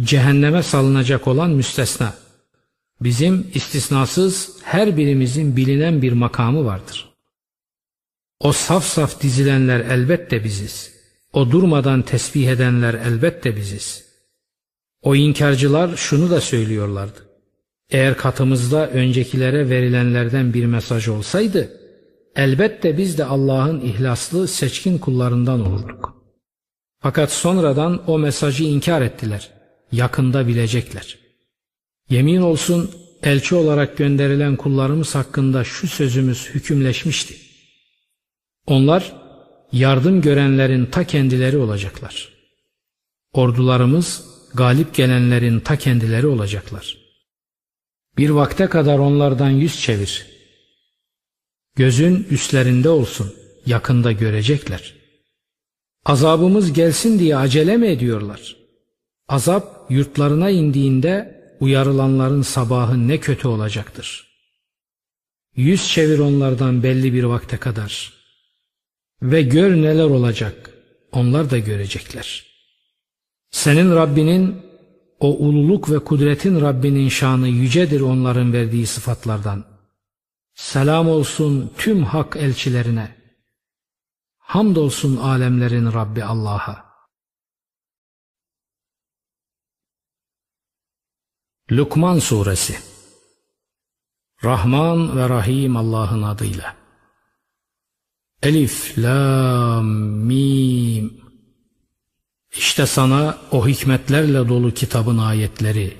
Cehenneme 0.00 0.62
salınacak 0.62 1.28
olan 1.28 1.50
müstesna. 1.50 2.14
Bizim 3.00 3.50
istisnasız 3.54 4.50
her 4.62 4.96
birimizin 4.96 5.56
bilinen 5.56 6.02
bir 6.02 6.12
makamı 6.12 6.64
vardır. 6.64 7.08
O 8.40 8.52
saf 8.52 8.84
saf 8.84 9.22
dizilenler 9.22 9.80
elbette 9.80 10.44
biziz. 10.44 10.92
O 11.32 11.50
durmadan 11.50 12.02
tesbih 12.02 12.48
edenler 12.48 12.94
elbette 12.94 13.56
biziz. 13.56 14.05
O 15.02 15.14
inkarcılar 15.14 15.96
şunu 15.96 16.30
da 16.30 16.40
söylüyorlardı. 16.40 17.26
Eğer 17.90 18.16
katımızda 18.16 18.90
öncekilere 18.90 19.70
verilenlerden 19.70 20.54
bir 20.54 20.66
mesaj 20.66 21.08
olsaydı, 21.08 21.80
elbette 22.36 22.98
biz 22.98 23.18
de 23.18 23.24
Allah'ın 23.24 23.80
ihlaslı 23.80 24.48
seçkin 24.48 24.98
kullarından 24.98 25.66
olurduk. 25.66 26.16
Fakat 26.98 27.32
sonradan 27.32 28.10
o 28.10 28.18
mesajı 28.18 28.64
inkar 28.64 29.02
ettiler. 29.02 29.50
Yakında 29.92 30.48
bilecekler. 30.48 31.18
Yemin 32.10 32.40
olsun 32.40 32.90
elçi 33.22 33.54
olarak 33.54 33.96
gönderilen 33.96 34.56
kullarımız 34.56 35.14
hakkında 35.14 35.64
şu 35.64 35.88
sözümüz 35.88 36.50
hükümleşmişti. 36.54 37.36
Onlar 38.66 39.12
yardım 39.72 40.20
görenlerin 40.20 40.86
ta 40.86 41.04
kendileri 41.04 41.58
olacaklar. 41.58 42.28
Ordularımız 43.32 44.24
galip 44.56 44.94
gelenlerin 44.94 45.60
ta 45.60 45.76
kendileri 45.76 46.26
olacaklar. 46.26 46.98
Bir 48.18 48.30
vakte 48.30 48.66
kadar 48.66 48.98
onlardan 48.98 49.50
yüz 49.50 49.80
çevir. 49.80 50.26
Gözün 51.76 52.26
üstlerinde 52.30 52.88
olsun, 52.88 53.34
yakında 53.66 54.12
görecekler. 54.12 54.94
Azabımız 56.04 56.72
gelsin 56.72 57.18
diye 57.18 57.36
acele 57.36 57.76
mi 57.76 57.86
ediyorlar? 57.86 58.56
Azap 59.28 59.90
yurtlarına 59.90 60.50
indiğinde 60.50 61.36
uyarılanların 61.60 62.42
sabahı 62.42 63.08
ne 63.08 63.20
kötü 63.20 63.48
olacaktır. 63.48 64.26
Yüz 65.56 65.88
çevir 65.88 66.18
onlardan 66.18 66.82
belli 66.82 67.12
bir 67.12 67.24
vakte 67.24 67.56
kadar. 67.56 68.12
Ve 69.22 69.42
gör 69.42 69.76
neler 69.76 70.04
olacak, 70.04 70.70
onlar 71.12 71.50
da 71.50 71.58
görecekler. 71.58 72.55
Senin 73.50 73.94
Rabbinin 73.96 74.62
o 75.20 75.36
ululuk 75.36 75.90
ve 75.90 75.98
kudretin 75.98 76.60
Rabbinin 76.60 77.08
şanı 77.08 77.48
yücedir 77.48 78.00
onların 78.00 78.52
verdiği 78.52 78.86
sıfatlardan. 78.86 79.64
Selam 80.54 81.08
olsun 81.08 81.72
tüm 81.78 82.04
hak 82.04 82.36
elçilerine. 82.36 83.16
Hamdolsun 84.38 85.16
alemlerin 85.16 85.92
Rabbi 85.92 86.24
Allah'a. 86.24 86.86
Lukman 91.72 92.18
Suresi 92.18 92.78
Rahman 94.44 95.16
ve 95.16 95.28
Rahim 95.28 95.76
Allah'ın 95.76 96.22
adıyla 96.22 96.76
Elif, 98.42 98.98
la, 98.98 99.82
mim. 99.82 101.25
İşte 102.58 102.86
sana 102.86 103.38
o 103.50 103.68
hikmetlerle 103.68 104.48
dolu 104.48 104.74
kitabın 104.74 105.18
ayetleri, 105.18 105.96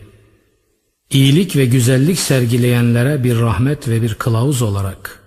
iyilik 1.11 1.57
ve 1.57 1.65
güzellik 1.65 2.19
sergileyenlere 2.19 3.25
bir 3.25 3.41
rahmet 3.41 3.89
ve 3.89 4.03
bir 4.03 4.15
kılavuz 4.15 4.63
olarak 4.63 5.23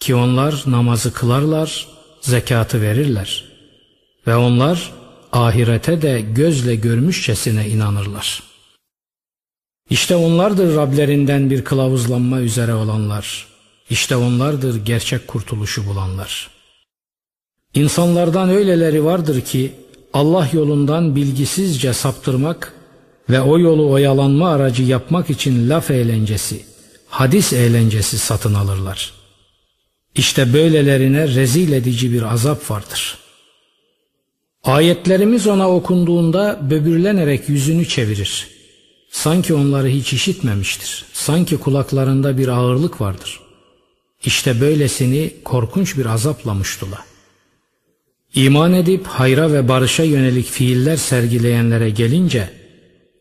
ki 0.00 0.14
onlar 0.14 0.64
namazı 0.66 1.12
kılarlar, 1.12 1.88
zekatı 2.20 2.82
verirler 2.82 3.44
ve 4.26 4.36
onlar 4.36 4.92
ahirete 5.32 6.02
de 6.02 6.20
gözle 6.20 6.74
görmüşçesine 6.74 7.68
inanırlar. 7.68 8.42
İşte 9.90 10.16
onlardır 10.16 10.76
Rablerinden 10.76 11.50
bir 11.50 11.64
kılavuzlanma 11.64 12.40
üzere 12.40 12.74
olanlar. 12.74 13.46
İşte 13.90 14.16
onlardır 14.16 14.84
gerçek 14.84 15.28
kurtuluşu 15.28 15.86
bulanlar. 15.86 16.50
İnsanlardan 17.74 18.48
öyleleri 18.48 19.04
vardır 19.04 19.40
ki 19.40 19.72
Allah 20.12 20.48
yolundan 20.52 21.16
bilgisizce 21.16 21.92
saptırmak 21.92 22.72
ve 23.30 23.40
o 23.40 23.58
yolu 23.58 23.90
oyalanma 23.90 24.48
aracı 24.48 24.82
yapmak 24.82 25.30
için 25.30 25.70
laf 25.70 25.90
eğlencesi, 25.90 26.64
hadis 27.08 27.52
eğlencesi 27.52 28.18
satın 28.18 28.54
alırlar. 28.54 29.12
İşte 30.14 30.52
böylelerine 30.52 31.28
rezil 31.28 31.72
edici 31.72 32.12
bir 32.12 32.22
azap 32.22 32.70
vardır. 32.70 33.18
Ayetlerimiz 34.64 35.46
ona 35.46 35.70
okunduğunda 35.70 36.60
böbürlenerek 36.70 37.48
yüzünü 37.48 37.88
çevirir. 37.88 38.48
Sanki 39.10 39.54
onları 39.54 39.88
hiç 39.88 40.12
işitmemiştir. 40.12 41.04
Sanki 41.12 41.56
kulaklarında 41.56 42.38
bir 42.38 42.48
ağırlık 42.48 43.00
vardır. 43.00 43.40
İşte 44.24 44.60
böylesini 44.60 45.34
korkunç 45.44 45.96
bir 45.96 46.06
azapla 46.06 46.54
muştula. 46.54 47.11
İman 48.34 48.72
edip 48.72 49.06
hayra 49.06 49.52
ve 49.52 49.68
barışa 49.68 50.02
yönelik 50.02 50.46
fiiller 50.46 50.96
sergileyenlere 50.96 51.90
gelince 51.90 52.50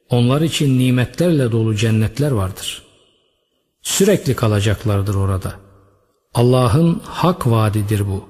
onlar 0.09 0.41
için 0.41 0.79
nimetlerle 0.79 1.51
dolu 1.51 1.75
cennetler 1.75 2.31
vardır. 2.31 2.81
Sürekli 3.81 4.35
kalacaklardır 4.35 5.15
orada. 5.15 5.53
Allah'ın 6.33 7.01
hak 7.05 7.47
vaadidir 7.47 8.07
bu. 8.07 8.25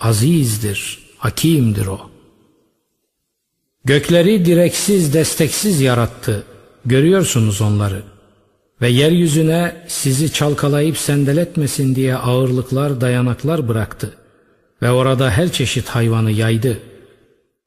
Azizdir, 0.00 0.98
hakimdir 1.18 1.86
o. 1.86 2.00
Gökleri 3.84 4.44
direksiz, 4.44 5.14
desteksiz 5.14 5.80
yarattı. 5.80 6.44
Görüyorsunuz 6.84 7.60
onları. 7.60 8.02
Ve 8.80 8.88
yeryüzüne 8.88 9.76
sizi 9.88 10.32
çalkalayıp 10.32 10.98
sendeletmesin 10.98 11.94
diye 11.94 12.16
ağırlıklar, 12.16 13.00
dayanaklar 13.00 13.68
bıraktı. 13.68 14.23
Ve 14.82 14.90
orada 14.90 15.30
her 15.30 15.52
çeşit 15.52 15.88
hayvanı 15.88 16.30
yaydı. 16.30 16.78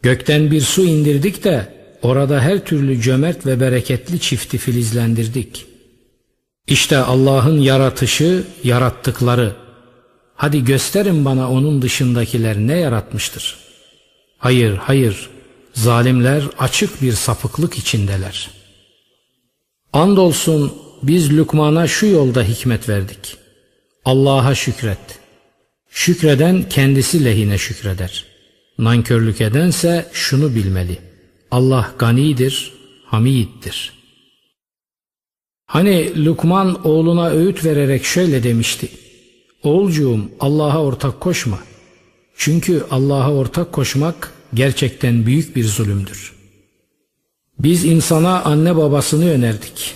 Gökten 0.02 0.52
bir 0.52 0.62
su 0.62 0.86
indirdik 0.86 1.44
de 1.44 1.74
orada 2.02 2.42
her 2.42 2.66
türlü 2.66 3.02
cömert 3.02 3.46
ve 3.46 3.60
bereketli 3.60 4.20
çifti 4.20 4.58
filizlendirdik. 4.58 5.66
İşte 6.68 6.98
Allah'ın 6.98 7.60
yaratışı, 7.60 8.44
yarattıkları. 8.64 9.56
Hadi 10.36 10.64
gösterin 10.64 11.26
bana 11.26 11.52
onun 11.52 11.82
dışındakiler 11.82 12.58
ne 12.58 12.78
yaratmıştır? 12.78 13.58
Hayır, 14.38 14.78
hayır, 14.78 15.30
zalimler 15.74 16.44
açık 16.60 17.02
bir 17.02 17.12
sapıklık 17.12 17.78
içindeler. 17.78 18.50
Andolsun 19.94 20.74
biz 21.04 21.38
Lükman'a 21.38 21.88
şu 21.88 22.06
yolda 22.06 22.44
hikmet 22.44 22.90
verdik. 22.90 23.38
Allah'a 24.06 24.56
şükret. 24.56 25.20
Şükreden 25.98 26.70
kendisi 26.70 27.25
lehine 27.25 27.58
şükreder. 27.58 28.25
Nankörlük 28.77 29.42
edense 29.42 30.10
şunu 30.14 30.55
bilmeli. 30.55 30.98
Allah 31.51 31.94
ganidir, 32.00 32.74
hamiddir. 33.05 33.94
Hani 35.66 36.25
Lukman 36.25 36.88
oğluna 36.88 37.29
öğüt 37.29 37.66
vererek 37.66 38.05
şöyle 38.05 38.44
demişti. 38.44 38.90
Oğulcuğum 39.64 40.31
Allah'a 40.40 40.83
ortak 40.83 41.22
koşma. 41.22 41.60
Çünkü 42.38 42.83
Allah'a 42.92 43.33
ortak 43.33 43.72
koşmak 43.74 44.33
gerçekten 44.53 45.25
büyük 45.25 45.55
bir 45.55 45.64
zulümdür. 45.64 46.33
Biz 47.60 47.86
insana 47.86 48.42
anne 48.42 48.75
babasını 48.75 49.29
önerdik. 49.29 49.96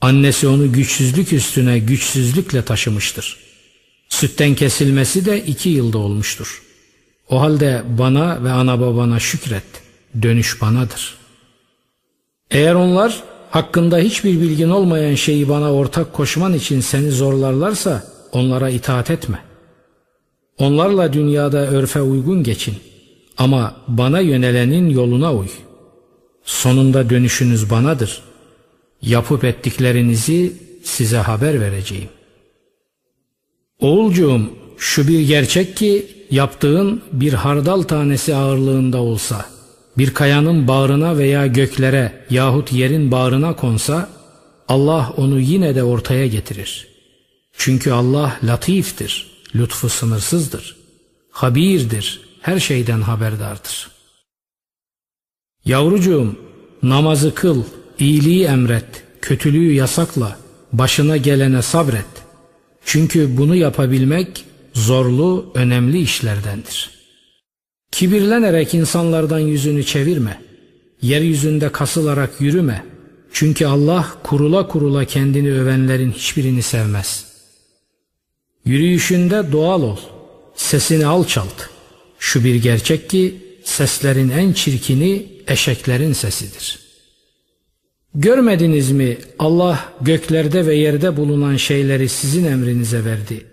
Annesi 0.00 0.48
onu 0.48 0.72
güçsüzlük 0.72 1.32
üstüne 1.32 1.78
güçsüzlükle 1.78 2.64
taşımıştır. 2.64 3.51
Sütten 4.12 4.54
kesilmesi 4.54 5.24
de 5.24 5.44
iki 5.44 5.68
yılda 5.68 5.98
olmuştur. 5.98 6.62
O 7.28 7.40
halde 7.40 7.82
bana 7.98 8.44
ve 8.44 8.50
ana 8.50 8.80
babana 8.80 9.18
şükret. 9.20 9.62
Dönüş 10.22 10.60
banadır. 10.60 11.14
Eğer 12.50 12.74
onlar 12.74 13.22
hakkında 13.50 13.98
hiçbir 13.98 14.40
bilgin 14.40 14.70
olmayan 14.70 15.14
şeyi 15.14 15.48
bana 15.48 15.72
ortak 15.72 16.12
koşman 16.12 16.54
için 16.54 16.80
seni 16.80 17.10
zorlarlarsa 17.10 18.04
onlara 18.32 18.70
itaat 18.70 19.10
etme. 19.10 19.38
Onlarla 20.58 21.12
dünyada 21.12 21.58
örfe 21.58 22.00
uygun 22.00 22.42
geçin. 22.42 22.74
Ama 23.38 23.76
bana 23.88 24.20
yönelenin 24.20 24.90
yoluna 24.90 25.34
uy. 25.34 25.48
Sonunda 26.44 27.10
dönüşünüz 27.10 27.70
banadır. 27.70 28.22
Yapıp 29.02 29.44
ettiklerinizi 29.44 30.52
size 30.82 31.18
haber 31.18 31.60
vereceğim. 31.60 32.08
Oğulcuğum 33.82 34.50
şu 34.78 35.08
bir 35.08 35.20
gerçek 35.20 35.76
ki 35.76 36.06
yaptığın 36.30 37.02
bir 37.12 37.32
hardal 37.32 37.82
tanesi 37.82 38.34
ağırlığında 38.34 39.02
olsa, 39.02 39.46
bir 39.98 40.14
kayanın 40.14 40.68
bağrına 40.68 41.18
veya 41.18 41.46
göklere 41.46 42.24
yahut 42.30 42.72
yerin 42.72 43.10
bağrına 43.10 43.56
konsa, 43.56 44.08
Allah 44.68 45.14
onu 45.16 45.40
yine 45.40 45.74
de 45.74 45.82
ortaya 45.82 46.26
getirir. 46.26 46.88
Çünkü 47.56 47.90
Allah 47.90 48.38
latiftir, 48.44 49.30
lütfu 49.54 49.88
sınırsızdır, 49.88 50.76
habirdir, 51.30 52.20
her 52.40 52.60
şeyden 52.60 53.00
haberdardır. 53.00 53.90
Yavrucuğum 55.64 56.36
namazı 56.82 57.34
kıl, 57.34 57.62
iyiliği 57.98 58.44
emret, 58.44 59.04
kötülüğü 59.22 59.72
yasakla, 59.72 60.38
başına 60.72 61.16
gelene 61.16 61.62
sabret. 61.62 62.21
Çünkü 62.84 63.36
bunu 63.36 63.56
yapabilmek 63.56 64.44
zorlu, 64.74 65.52
önemli 65.54 66.00
işlerdendir. 66.00 66.90
Kibirlenerek 67.92 68.74
insanlardan 68.74 69.38
yüzünü 69.38 69.84
çevirme. 69.84 70.40
Yeryüzünde 71.02 71.72
kasılarak 71.72 72.30
yürüme. 72.40 72.84
Çünkü 73.32 73.66
Allah 73.66 74.08
kurula 74.22 74.68
kurula 74.68 75.04
kendini 75.04 75.52
övenlerin 75.52 76.12
hiçbirini 76.12 76.62
sevmez. 76.62 77.26
Yürüyüşünde 78.64 79.52
doğal 79.52 79.82
ol. 79.82 79.98
Sesini 80.54 81.06
alçalt. 81.06 81.68
Şu 82.18 82.44
bir 82.44 82.54
gerçek 82.54 83.10
ki 83.10 83.36
seslerin 83.64 84.30
en 84.30 84.52
çirkini 84.52 85.26
eşeklerin 85.48 86.12
sesidir. 86.12 86.81
Görmediniz 88.14 88.90
mi 88.90 89.18
Allah 89.38 89.84
göklerde 90.00 90.66
ve 90.66 90.74
yerde 90.74 91.16
bulunan 91.16 91.56
şeyleri 91.56 92.08
sizin 92.08 92.44
emrinize 92.44 93.04
verdi 93.04 93.46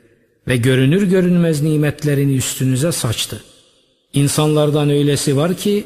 ve 0.47 0.57
görünür 0.57 1.03
görünmez 1.03 1.61
nimetlerini 1.61 2.35
üstünüze 2.35 2.91
saçtı. 2.91 3.43
İnsanlardan 4.13 4.89
öylesi 4.89 5.37
var 5.37 5.53
ki 5.53 5.83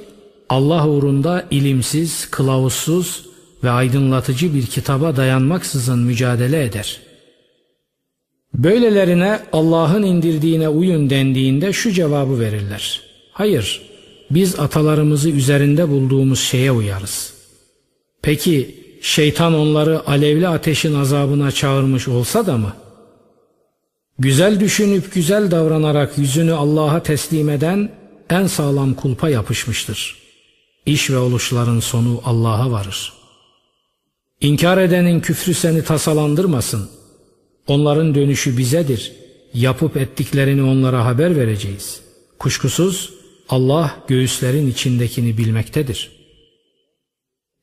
Allah 0.49 0.87
uğrunda 0.87 1.45
ilimsiz, 1.51 2.27
kılavuzsuz 2.31 3.25
ve 3.63 3.69
aydınlatıcı 3.69 4.55
bir 4.55 4.65
kitaba 4.65 5.15
dayanmaksızın 5.15 5.99
mücadele 5.99 6.63
eder. 6.63 7.01
Böylelerine 8.53 9.39
Allah'ın 9.53 10.03
indirdiğine 10.03 10.69
uyun 10.69 11.09
dendiğinde 11.09 11.73
şu 11.73 11.91
cevabı 11.91 12.39
verirler. 12.39 13.01
Hayır, 13.31 13.81
biz 14.31 14.59
atalarımızı 14.59 15.29
üzerinde 15.29 15.89
bulduğumuz 15.89 16.39
şeye 16.39 16.71
uyarız. 16.71 17.32
Peki 18.23 18.75
şeytan 19.01 19.53
onları 19.53 20.07
alevli 20.07 20.47
ateşin 20.47 20.95
azabına 20.95 21.51
çağırmış 21.51 22.07
olsa 22.07 22.45
da 22.45 22.57
mı? 22.57 22.73
Güzel 24.19 24.59
düşünüp 24.59 25.13
güzel 25.13 25.51
davranarak 25.51 26.17
yüzünü 26.17 26.53
Allah'a 26.53 27.03
teslim 27.03 27.49
eden 27.49 27.89
en 28.29 28.47
sağlam 28.47 28.93
kulpa 28.93 29.29
yapışmıştır. 29.29 30.17
İş 30.85 31.09
ve 31.09 31.17
oluşların 31.17 31.79
sonu 31.79 32.21
Allah'a 32.25 32.71
varır. 32.71 33.13
İnkar 34.41 34.77
edenin 34.77 35.19
küfrü 35.19 35.53
seni 35.53 35.83
tasalandırmasın. 35.83 36.89
Onların 37.67 38.15
dönüşü 38.15 38.57
bizedir. 38.57 39.11
Yapıp 39.53 39.97
ettiklerini 39.97 40.63
onlara 40.63 41.05
haber 41.05 41.35
vereceğiz. 41.35 42.01
Kuşkusuz 42.39 43.13
Allah 43.49 43.95
göğüslerin 44.07 44.71
içindekini 44.71 45.37
bilmektedir. 45.37 46.22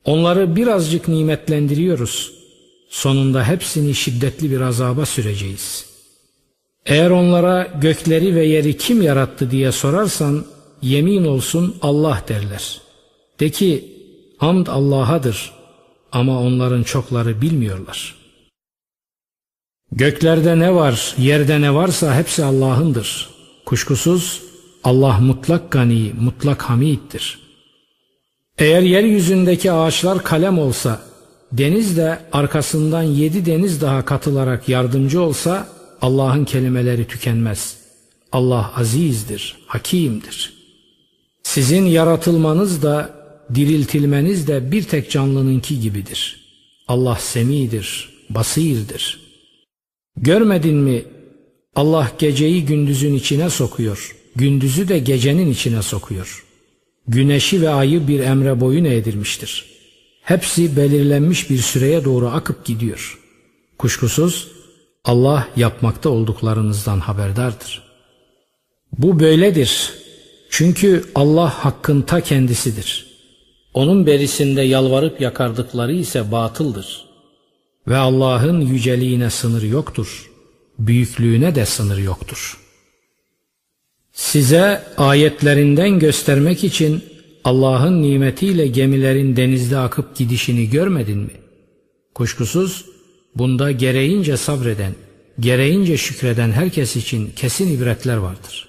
Onları 0.04 0.56
birazcık 0.56 1.08
nimetlendiriyoruz. 1.08 2.32
Sonunda 2.88 3.44
hepsini 3.44 3.94
şiddetli 3.94 4.50
bir 4.50 4.60
azaba 4.60 5.06
süreceğiz. 5.06 5.86
Eğer 6.86 7.10
onlara 7.10 7.62
gökleri 7.80 8.34
ve 8.34 8.44
yeri 8.44 8.76
kim 8.76 9.02
yarattı 9.02 9.50
diye 9.50 9.72
sorarsan 9.72 10.44
yemin 10.82 11.24
olsun 11.24 11.76
Allah 11.82 12.24
derler. 12.28 12.80
De 13.40 13.50
ki 13.50 13.84
hamd 14.38 14.66
Allah'adır 14.66 15.52
ama 16.12 16.40
onların 16.40 16.82
çokları 16.82 17.42
bilmiyorlar. 17.42 18.14
Göklerde 19.92 20.58
ne 20.58 20.74
var, 20.74 21.14
yerde 21.18 21.60
ne 21.60 21.74
varsa 21.74 22.14
hepsi 22.14 22.44
Allah'ındır. 22.44 23.30
Kuşkusuz 23.66 24.42
Allah 24.84 25.18
mutlak 25.18 25.70
gani, 25.70 26.12
mutlak 26.20 26.62
hamiddir. 26.62 27.49
Eğer 28.60 28.82
yeryüzündeki 28.82 29.72
ağaçlar 29.72 30.24
kalem 30.24 30.58
olsa, 30.58 31.02
deniz 31.52 31.96
de 31.96 32.18
arkasından 32.32 33.02
yedi 33.02 33.46
deniz 33.46 33.80
daha 33.80 34.04
katılarak 34.04 34.68
yardımcı 34.68 35.22
olsa, 35.22 35.68
Allah'ın 36.02 36.44
kelimeleri 36.44 37.06
tükenmez. 37.06 37.76
Allah 38.32 38.72
azizdir, 38.76 39.56
hakimdir. 39.66 40.52
Sizin 41.42 41.86
yaratılmanız 41.86 42.82
da, 42.82 43.20
diriltilmeniz 43.54 44.48
de 44.48 44.72
bir 44.72 44.82
tek 44.82 45.10
canlınınki 45.10 45.80
gibidir. 45.80 46.40
Allah 46.88 47.16
semidir, 47.16 48.08
basirdir. 48.30 49.20
Görmedin 50.16 50.76
mi 50.76 51.02
Allah 51.74 52.12
geceyi 52.18 52.66
gündüzün 52.66 53.14
içine 53.14 53.50
sokuyor, 53.50 54.16
gündüzü 54.36 54.88
de 54.88 54.98
gecenin 54.98 55.50
içine 55.50 55.82
sokuyor. 55.82 56.49
Güneşi 57.08 57.62
ve 57.62 57.68
ayı 57.68 58.08
bir 58.08 58.20
emre 58.20 58.60
boyun 58.60 58.84
eğdirmiştir. 58.84 59.64
Hepsi 60.22 60.76
belirlenmiş 60.76 61.50
bir 61.50 61.58
süreye 61.58 62.04
doğru 62.04 62.28
akıp 62.28 62.64
gidiyor. 62.64 63.18
Kuşkusuz 63.78 64.48
Allah 65.04 65.48
yapmakta 65.56 66.08
olduklarınızdan 66.08 67.00
haberdardır. 67.00 67.82
Bu 68.98 69.20
böyledir. 69.20 69.92
Çünkü 70.50 71.04
Allah 71.14 71.50
hakkın 71.50 72.02
ta 72.02 72.20
kendisidir. 72.20 73.06
Onun 73.74 74.06
berisinde 74.06 74.62
yalvarıp 74.62 75.20
yakardıkları 75.20 75.92
ise 75.92 76.32
batıldır. 76.32 77.04
Ve 77.88 77.96
Allah'ın 77.96 78.60
yüceliğine 78.60 79.30
sınır 79.30 79.62
yoktur. 79.62 80.30
Büyüklüğüne 80.78 81.54
de 81.54 81.66
sınır 81.66 81.98
yoktur. 81.98 82.59
Size 84.12 84.84
ayetlerinden 84.96 85.98
göstermek 85.98 86.64
için 86.64 87.04
Allah'ın 87.44 88.02
nimetiyle 88.02 88.66
gemilerin 88.66 89.36
denizde 89.36 89.78
akıp 89.78 90.16
gidişini 90.16 90.70
görmedin 90.70 91.18
mi? 91.18 91.32
Kuşkusuz 92.14 92.84
bunda 93.34 93.70
gereğince 93.70 94.36
sabreden, 94.36 94.94
gereğince 95.40 95.96
şükreden 95.96 96.52
herkes 96.52 96.96
için 96.96 97.32
kesin 97.36 97.76
ibretler 97.76 98.16
vardır. 98.16 98.68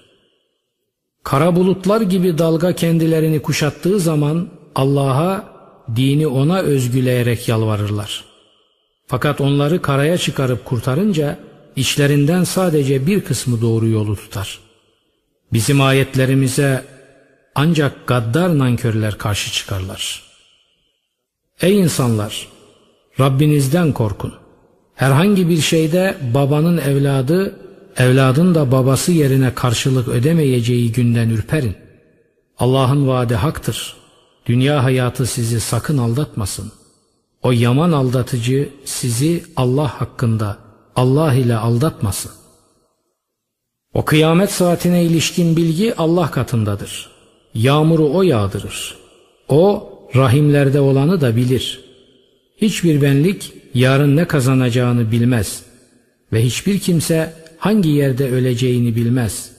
Kara 1.24 1.56
bulutlar 1.56 2.00
gibi 2.00 2.38
dalga 2.38 2.74
kendilerini 2.74 3.42
kuşattığı 3.42 4.00
zaman 4.00 4.48
Allah'a 4.74 5.52
dini 5.96 6.26
ona 6.26 6.58
özgüleyerek 6.58 7.48
yalvarırlar. 7.48 8.24
Fakat 9.06 9.40
onları 9.40 9.82
karaya 9.82 10.18
çıkarıp 10.18 10.64
kurtarınca 10.64 11.38
içlerinden 11.76 12.44
sadece 12.44 13.06
bir 13.06 13.20
kısmı 13.20 13.60
doğru 13.60 13.88
yolu 13.88 14.16
tutar. 14.16 14.58
Bizim 15.52 15.80
ayetlerimize 15.80 16.84
ancak 17.54 18.06
gaddar 18.06 18.58
nankörler 18.58 19.18
karşı 19.18 19.52
çıkarlar. 19.52 20.22
Ey 21.60 21.78
insanlar! 21.78 22.48
Rabbinizden 23.20 23.92
korkun. 23.92 24.34
Herhangi 24.94 25.48
bir 25.48 25.60
şeyde 25.60 26.16
babanın 26.34 26.78
evladı, 26.78 27.56
evladın 27.96 28.54
da 28.54 28.72
babası 28.72 29.12
yerine 29.12 29.54
karşılık 29.54 30.08
ödemeyeceği 30.08 30.92
günden 30.92 31.30
ürperin. 31.30 31.76
Allah'ın 32.58 33.08
vaadi 33.08 33.34
haktır. 33.34 33.96
Dünya 34.46 34.84
hayatı 34.84 35.26
sizi 35.26 35.60
sakın 35.60 35.98
aldatmasın. 35.98 36.72
O 37.42 37.52
yaman 37.52 37.92
aldatıcı 37.92 38.68
sizi 38.84 39.44
Allah 39.56 40.00
hakkında 40.00 40.58
Allah 40.96 41.34
ile 41.34 41.56
aldatmasın. 41.56 42.41
O 43.94 44.04
kıyamet 44.04 44.50
saatine 44.52 45.04
ilişkin 45.04 45.56
bilgi 45.56 45.94
Allah 45.96 46.30
katındadır. 46.30 47.10
Yağmuru 47.54 48.10
O 48.14 48.22
yağdırır. 48.22 48.96
O 49.48 49.92
rahimlerde 50.14 50.80
olanı 50.80 51.20
da 51.20 51.36
bilir. 51.36 51.80
Hiçbir 52.56 53.02
benlik 53.02 53.52
yarın 53.74 54.16
ne 54.16 54.24
kazanacağını 54.24 55.12
bilmez 55.12 55.64
ve 56.32 56.44
hiçbir 56.44 56.78
kimse 56.78 57.34
hangi 57.58 57.88
yerde 57.88 58.30
öleceğini 58.30 58.96
bilmez. 58.96 59.52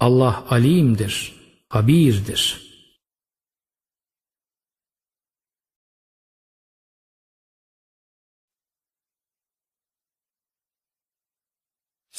Allah 0.00 0.44
alimdir, 0.50 1.32
habirdir.'' 1.68 2.68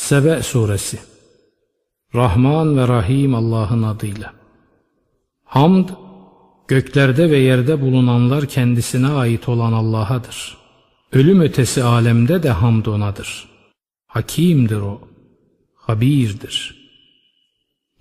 Sebe 0.09 0.43
Suresi 0.43 0.99
Rahman 2.15 2.77
ve 2.77 2.87
Rahim 2.87 3.35
Allah'ın 3.35 3.83
adıyla 3.83 4.33
Hamd, 5.43 5.89
göklerde 6.67 7.31
ve 7.31 7.37
yerde 7.37 7.81
bulunanlar 7.81 8.45
kendisine 8.45 9.07
ait 9.07 9.49
olan 9.49 9.73
Allah'adır. 9.73 10.57
Ölüm 11.13 11.41
ötesi 11.41 11.83
alemde 11.83 12.43
de 12.43 12.49
hamd 12.49 12.85
onadır. 12.85 13.49
Hakimdir 14.07 14.75
o, 14.75 15.01
habirdir. 15.75 16.89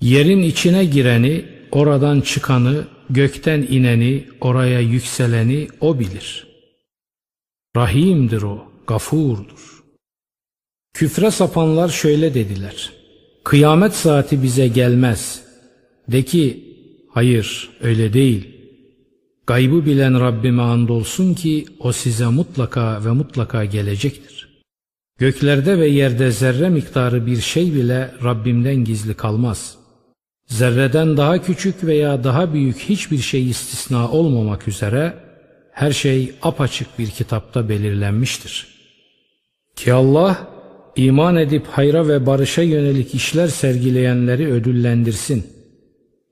Yerin 0.00 0.42
içine 0.42 0.84
gireni, 0.84 1.44
oradan 1.70 2.20
çıkanı, 2.20 2.84
gökten 3.10 3.66
ineni, 3.70 4.28
oraya 4.40 4.80
yükseleni 4.80 5.68
o 5.80 5.98
bilir. 5.98 6.46
Rahimdir 7.76 8.42
o, 8.42 8.72
gafurdur. 8.86 9.82
Küfre 10.94 11.30
sapanlar 11.30 11.88
şöyle 11.88 12.34
dediler. 12.34 12.97
Kıyamet 13.48 13.94
saati 13.94 14.42
bize 14.42 14.68
gelmez. 14.68 15.42
De 16.08 16.22
ki, 16.22 16.64
hayır 17.10 17.70
öyle 17.82 18.12
değil. 18.12 18.48
Gaybı 19.46 19.86
bilen 19.86 20.20
Rabbime 20.20 20.62
andolsun 20.62 21.34
ki 21.34 21.66
o 21.78 21.92
size 21.92 22.26
mutlaka 22.26 23.04
ve 23.04 23.10
mutlaka 23.10 23.64
gelecektir. 23.64 24.62
Göklerde 25.18 25.78
ve 25.78 25.88
yerde 25.88 26.30
zerre 26.30 26.68
miktarı 26.68 27.26
bir 27.26 27.40
şey 27.40 27.74
bile 27.74 28.14
Rabbimden 28.24 28.84
gizli 28.84 29.14
kalmaz. 29.14 29.76
Zerreden 30.46 31.16
daha 31.16 31.42
küçük 31.42 31.84
veya 31.84 32.24
daha 32.24 32.52
büyük 32.52 32.78
hiçbir 32.78 33.18
şey 33.18 33.50
istisna 33.50 34.10
olmamak 34.10 34.68
üzere 34.68 35.14
her 35.72 35.92
şey 35.92 36.32
apaçık 36.42 36.98
bir 36.98 37.10
kitapta 37.10 37.68
belirlenmiştir. 37.68 38.66
Ki 39.76 39.92
Allah 39.92 40.57
iman 40.98 41.36
edip 41.36 41.66
hayra 41.66 42.08
ve 42.08 42.26
barışa 42.26 42.62
yönelik 42.62 43.14
işler 43.14 43.48
sergileyenleri 43.48 44.52
ödüllendirsin. 44.52 45.46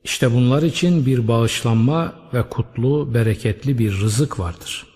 İşte 0.05 0.33
bunlar 0.35 0.63
için 0.63 1.07
bir 1.07 1.29
bağışlanma 1.29 2.13
ve 2.35 2.43
kutlu, 2.43 3.15
bereketli 3.15 3.79
bir 3.79 3.93
rızık 3.93 4.39
vardır. 4.41 4.87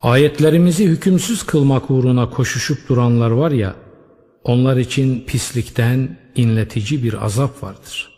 Ayetlerimizi 0.00 0.84
hükümsüz 0.84 1.42
kılmak 1.42 1.90
uğruna 1.90 2.30
koşuşup 2.30 2.88
duranlar 2.88 3.30
var 3.30 3.50
ya, 3.50 3.74
onlar 4.44 4.76
için 4.76 5.24
pislikten 5.26 6.18
inletici 6.36 7.02
bir 7.02 7.24
azap 7.24 7.62
vardır. 7.62 8.10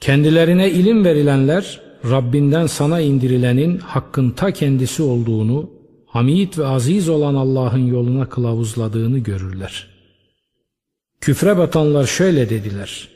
Kendilerine 0.00 0.70
ilim 0.70 1.04
verilenler, 1.04 1.80
Rabbinden 2.10 2.66
sana 2.66 3.00
indirilenin 3.00 3.78
hakkın 3.78 4.30
ta 4.30 4.50
kendisi 4.50 5.02
olduğunu 5.02 5.70
hamid 6.14 6.58
ve 6.58 6.66
aziz 6.66 7.08
olan 7.08 7.34
Allah'ın 7.34 7.86
yoluna 7.86 8.28
kılavuzladığını 8.28 9.18
görürler. 9.18 9.86
Küfre 11.20 11.56
batanlar 11.58 12.06
şöyle 12.06 12.50
dediler. 12.50 13.08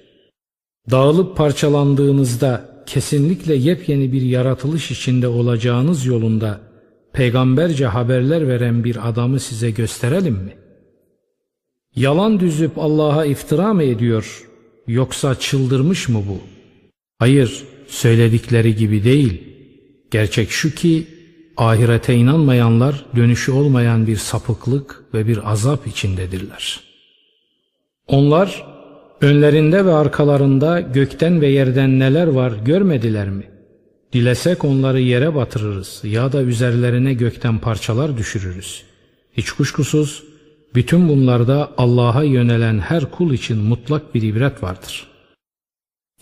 Dağılıp 0.90 1.36
parçalandığınızda 1.36 2.82
kesinlikle 2.86 3.54
yepyeni 3.54 4.12
bir 4.12 4.22
yaratılış 4.22 4.90
içinde 4.90 5.28
olacağınız 5.28 6.06
yolunda 6.06 6.60
peygamberce 7.12 7.86
haberler 7.86 8.48
veren 8.48 8.84
bir 8.84 9.08
adamı 9.08 9.40
size 9.40 9.70
gösterelim 9.70 10.34
mi? 10.34 10.56
Yalan 11.96 12.40
düzüp 12.40 12.78
Allah'a 12.78 13.24
iftira 13.24 13.74
mı 13.74 13.82
ediyor 13.82 14.48
yoksa 14.86 15.34
çıldırmış 15.34 16.08
mı 16.08 16.22
bu? 16.28 16.38
Hayır 17.18 17.64
söyledikleri 17.88 18.76
gibi 18.76 19.04
değil. 19.04 19.42
Gerçek 20.10 20.50
şu 20.50 20.74
ki 20.74 21.17
Ahirete 21.58 22.14
inanmayanlar 22.14 23.04
dönüşü 23.16 23.52
olmayan 23.52 24.06
bir 24.06 24.16
sapıklık 24.16 25.04
ve 25.14 25.26
bir 25.26 25.50
azap 25.52 25.86
içindedirler. 25.86 26.80
Onlar 28.06 28.66
önlerinde 29.20 29.86
ve 29.86 29.92
arkalarında 29.92 30.80
gökten 30.80 31.40
ve 31.40 31.48
yerden 31.48 31.98
neler 31.98 32.26
var 32.26 32.52
görmediler 32.64 33.28
mi? 33.28 33.44
Dilesek 34.12 34.64
onları 34.64 35.00
yere 35.00 35.34
batırırız 35.34 36.00
ya 36.04 36.32
da 36.32 36.42
üzerlerine 36.42 37.14
gökten 37.14 37.58
parçalar 37.58 38.16
düşürürüz. 38.16 38.82
Hiç 39.32 39.50
kuşkusuz 39.50 40.22
Bütün 40.74 41.08
bunlarda 41.08 41.70
Allah'a 41.78 42.22
yönelen 42.22 42.78
her 42.78 43.10
kul 43.10 43.32
için 43.32 43.58
mutlak 43.58 44.14
bir 44.14 44.22
ibret 44.22 44.62
vardır. 44.62 45.06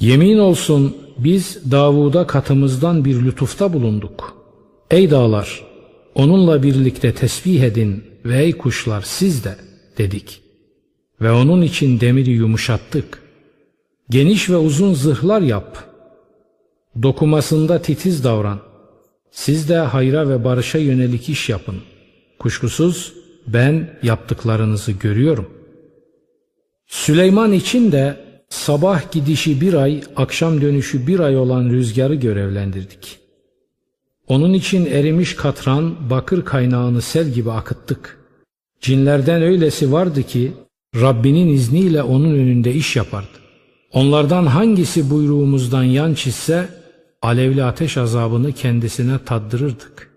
Yemin 0.00 0.38
olsun 0.38 0.96
biz 1.18 1.70
Davud'a 1.70 2.26
katımızdan 2.26 3.04
bir 3.04 3.22
lütufta 3.22 3.72
bulunduk. 3.72 4.35
Ey 4.90 5.10
dağlar! 5.10 5.64
Onunla 6.14 6.62
birlikte 6.62 7.14
tesbih 7.14 7.62
edin 7.62 8.04
ve 8.24 8.42
ey 8.42 8.52
kuşlar 8.52 9.02
siz 9.02 9.44
de 9.44 9.56
dedik. 9.98 10.42
Ve 11.20 11.30
onun 11.30 11.62
için 11.62 12.00
demiri 12.00 12.30
yumuşattık. 12.30 13.22
Geniş 14.10 14.50
ve 14.50 14.56
uzun 14.56 14.94
zırhlar 14.94 15.40
yap. 15.40 15.78
Dokumasında 17.02 17.82
titiz 17.82 18.24
davran. 18.24 18.60
Siz 19.30 19.68
de 19.68 19.76
hayra 19.76 20.28
ve 20.28 20.44
barışa 20.44 20.78
yönelik 20.78 21.28
iş 21.28 21.48
yapın. 21.48 21.76
Kuşkusuz 22.38 23.14
ben 23.46 23.98
yaptıklarınızı 24.02 24.92
görüyorum. 24.92 25.50
Süleyman 26.86 27.52
için 27.52 27.92
de 27.92 28.16
sabah 28.48 29.12
gidişi 29.12 29.60
bir 29.60 29.74
ay, 29.74 30.02
akşam 30.16 30.60
dönüşü 30.60 31.06
bir 31.06 31.20
ay 31.20 31.36
olan 31.36 31.70
rüzgarı 31.70 32.14
görevlendirdik. 32.14 33.25
Onun 34.28 34.52
için 34.52 34.86
erimiş 34.86 35.36
katran, 35.36 36.10
bakır 36.10 36.44
kaynağını 36.44 37.02
sel 37.02 37.28
gibi 37.28 37.50
akıttık. 37.52 38.18
Cinlerden 38.80 39.42
öylesi 39.42 39.92
vardı 39.92 40.22
ki 40.22 40.52
Rabbinin 41.00 41.48
izniyle 41.48 42.02
onun 42.02 42.34
önünde 42.34 42.72
iş 42.74 42.96
yapardı. 42.96 43.38
Onlardan 43.92 44.46
hangisi 44.46 45.10
buyruğumuzdan 45.10 45.82
yan 45.82 46.14
çizse 46.14 46.68
alevli 47.22 47.64
ateş 47.64 47.96
azabını 47.96 48.52
kendisine 48.52 49.18
tattırırdık. 49.24 50.10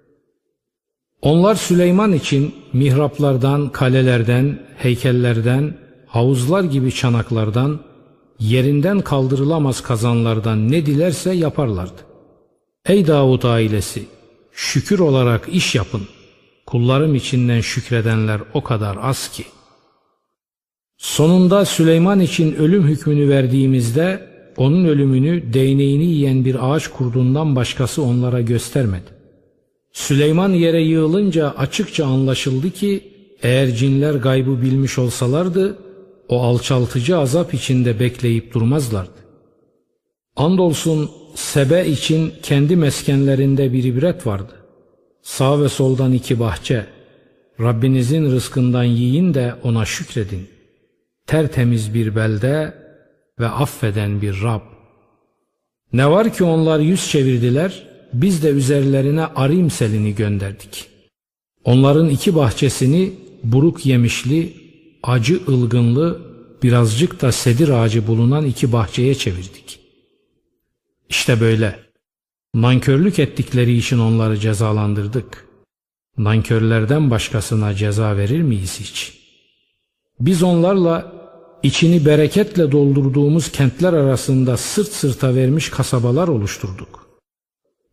Onlar 1.22 1.56
Süleyman 1.56 2.14
için 2.14 2.56
mihraplardan, 2.74 3.70
kalelerden, 3.70 4.60
heykellerden, 4.78 5.78
havuzlar 6.08 6.64
gibi 6.64 6.92
çanaklardan, 6.92 7.80
yerinden 8.40 9.02
kaldırılamaz 9.02 9.82
kazanlardan 9.82 10.72
ne 10.72 10.86
dilerse 10.86 11.34
yaparlardı. 11.34 12.09
Ey 12.90 13.08
Davut 13.08 13.46
ailesi! 13.46 14.04
Şükür 14.52 15.00
olarak 15.00 15.50
iş 15.52 15.76
yapın. 15.76 16.02
Kullarım 16.66 17.16
içinden 17.16 17.62
şükredenler 17.62 18.42
o 18.54 18.64
kadar 18.64 18.98
az 19.02 19.32
ki. 19.32 19.44
Sonunda 20.98 21.66
Süleyman 21.66 22.20
için 22.20 22.56
ölüm 22.56 22.88
hükmünü 22.88 23.30
verdiğimizde 23.30 24.30
onun 24.58 24.86
ölümünü 24.86 25.54
değneğini 25.54 26.06
yiyen 26.06 26.46
bir 26.46 26.72
ağaç 26.72 26.88
kurdundan 26.88 27.56
başkası 27.56 28.04
onlara 28.04 28.42
göstermedi. 28.42 29.10
Süleyman 29.94 30.50
yere 30.50 30.82
yığılınca 30.82 31.50
açıkça 31.50 32.06
anlaşıldı 32.06 32.72
ki 32.72 33.14
eğer 33.44 33.76
cinler 33.76 34.14
gaybı 34.14 34.62
bilmiş 34.62 35.00
olsalardı 35.00 35.78
o 36.30 36.44
alçaltıcı 36.44 37.18
azap 37.18 37.54
içinde 37.54 38.00
bekleyip 38.00 38.54
durmazlardı. 38.54 39.20
Andolsun 40.36 41.10
Sebe 41.36 41.88
için 41.88 42.34
kendi 42.44 42.76
meskenlerinde 42.76 43.74
bir 43.74 43.84
ibret 43.84 44.28
vardı. 44.28 44.54
Sağ 45.22 45.62
ve 45.62 45.70
soldan 45.70 46.14
iki 46.14 46.40
bahçe. 46.40 46.86
Rabbinizin 47.60 48.32
rızkından 48.32 48.84
yiyin 48.84 49.34
de 49.34 49.56
ona 49.64 49.86
şükredin. 49.86 50.48
Tertemiz 51.28 51.94
bir 51.94 52.16
belde 52.16 52.74
ve 53.40 53.48
affeden 53.48 54.22
bir 54.22 54.42
Rab. 54.44 54.62
Ne 55.94 56.10
var 56.10 56.34
ki 56.34 56.44
onlar 56.44 56.80
yüz 56.80 57.10
çevirdiler, 57.10 57.84
biz 58.14 58.44
de 58.44 58.50
üzerlerine 58.50 59.26
arim 59.26 59.72
selini 59.72 60.16
gönderdik. 60.16 60.88
Onların 61.64 62.10
iki 62.10 62.36
bahçesini 62.36 63.14
buruk 63.44 63.86
yemişli, 63.86 64.54
acı 65.04 65.40
ılgınlı, 65.48 66.22
birazcık 66.64 67.22
da 67.22 67.32
sedir 67.32 67.70
ağacı 67.70 68.08
bulunan 68.08 68.46
iki 68.46 68.72
bahçeye 68.72 69.16
çevirdik. 69.16 69.69
İşte 71.10 71.42
böyle. 71.42 71.80
Nankörlük 72.56 73.20
ettikleri 73.20 73.78
için 73.78 74.00
onları 74.00 74.38
cezalandırdık. 74.38 75.46
Nankörlerden 76.18 77.12
başkasına 77.12 77.74
ceza 77.74 78.18
verir 78.18 78.42
miyiz 78.42 78.80
hiç? 78.80 79.20
Biz 80.20 80.44
onlarla 80.44 81.14
içini 81.64 82.06
bereketle 82.06 82.72
doldurduğumuz 82.72 83.52
kentler 83.52 83.94
arasında 83.94 84.58
sırt 84.58 84.88
sırta 84.88 85.36
vermiş 85.36 85.70
kasabalar 85.70 86.28
oluşturduk. 86.28 87.10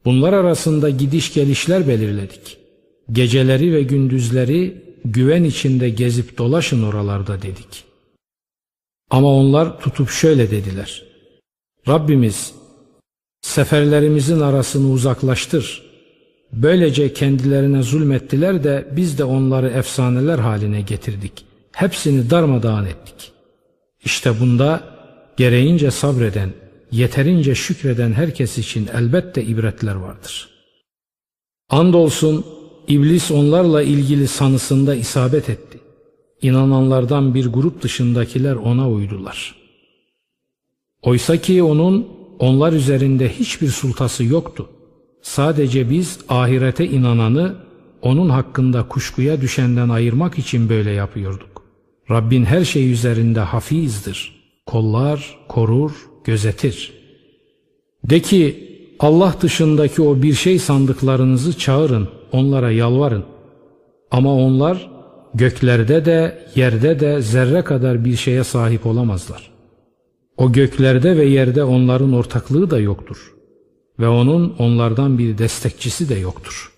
Bunlar 0.04 0.32
arasında 0.32 0.90
gidiş 0.90 1.34
gelişler 1.34 1.88
belirledik. 1.88 2.58
Geceleri 3.12 3.72
ve 3.72 3.82
gündüzleri 3.82 4.82
güven 5.04 5.44
içinde 5.44 5.88
gezip 5.88 6.38
dolaşın 6.38 6.82
oralarda 6.82 7.42
dedik. 7.42 7.84
Ama 9.10 9.28
onlar 9.34 9.80
tutup 9.80 10.10
şöyle 10.10 10.50
dediler. 10.50 11.04
Rabbimiz 11.88 12.55
seferlerimizin 13.42 14.40
arasını 14.40 14.90
uzaklaştır. 14.90 15.82
Böylece 16.52 17.12
kendilerine 17.12 17.82
zulmettiler 17.82 18.64
de 18.64 18.88
biz 18.96 19.18
de 19.18 19.24
onları 19.24 19.68
efsaneler 19.68 20.38
haline 20.38 20.80
getirdik. 20.80 21.32
Hepsini 21.72 22.30
darmadağın 22.30 22.86
ettik. 22.86 23.32
İşte 24.04 24.40
bunda 24.40 24.82
gereğince 25.36 25.90
sabreden, 25.90 26.50
yeterince 26.92 27.54
şükreden 27.54 28.12
herkes 28.12 28.58
için 28.58 28.88
elbette 28.94 29.42
ibretler 29.44 29.94
vardır. 29.94 30.48
Andolsun 31.70 32.46
iblis 32.88 33.30
onlarla 33.30 33.82
ilgili 33.82 34.28
sanısında 34.28 34.94
isabet 34.94 35.48
etti. 35.50 35.78
İnananlardan 36.42 37.34
bir 37.34 37.46
grup 37.46 37.82
dışındakiler 37.82 38.54
ona 38.54 38.90
uydular. 38.90 39.54
Oysa 41.02 41.36
ki 41.36 41.62
onun 41.62 42.15
onlar 42.38 42.72
üzerinde 42.72 43.28
hiçbir 43.28 43.68
sultası 43.68 44.24
yoktu. 44.24 44.68
Sadece 45.22 45.90
biz 45.90 46.18
ahirete 46.28 46.86
inananı 46.88 47.54
onun 48.02 48.28
hakkında 48.28 48.88
kuşkuya 48.88 49.40
düşenden 49.40 49.88
ayırmak 49.88 50.38
için 50.38 50.68
böyle 50.68 50.90
yapıyorduk. 50.90 51.62
Rabbin 52.10 52.44
her 52.44 52.64
şey 52.64 52.92
üzerinde 52.92 53.40
hafizdir. 53.40 54.42
Kollar, 54.66 55.38
korur, 55.48 55.92
gözetir. 56.24 56.92
De 58.04 58.20
ki 58.20 58.66
Allah 59.00 59.34
dışındaki 59.40 60.02
o 60.02 60.22
bir 60.22 60.34
şey 60.34 60.58
sandıklarınızı 60.58 61.58
çağırın, 61.58 62.08
onlara 62.32 62.70
yalvarın. 62.70 63.24
Ama 64.10 64.34
onlar 64.34 64.90
göklerde 65.34 66.04
de 66.04 66.38
yerde 66.54 67.00
de 67.00 67.22
zerre 67.22 67.64
kadar 67.64 68.04
bir 68.04 68.16
şeye 68.16 68.44
sahip 68.44 68.86
olamazlar. 68.86 69.55
O 70.36 70.52
göklerde 70.52 71.16
ve 71.16 71.24
yerde 71.24 71.64
onların 71.64 72.12
ortaklığı 72.12 72.70
da 72.70 72.78
yoktur. 72.78 73.34
Ve 74.00 74.08
onun 74.08 74.54
onlardan 74.58 75.18
bir 75.18 75.38
destekçisi 75.38 76.08
de 76.08 76.14
yoktur. 76.14 76.72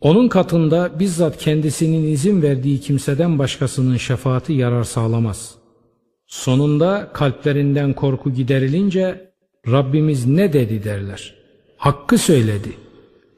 Onun 0.00 0.28
katında 0.28 0.98
bizzat 0.98 1.38
kendisinin 1.38 2.12
izin 2.12 2.42
verdiği 2.42 2.80
kimseden 2.80 3.38
başkasının 3.38 3.96
şefaati 3.96 4.52
yarar 4.52 4.84
sağlamaz. 4.84 5.54
Sonunda 6.26 7.10
kalplerinden 7.12 7.92
korku 7.92 8.34
giderilince 8.34 9.32
Rabbimiz 9.68 10.26
ne 10.26 10.52
dedi 10.52 10.84
derler. 10.84 11.34
Hakkı 11.76 12.18
söyledi. 12.18 12.72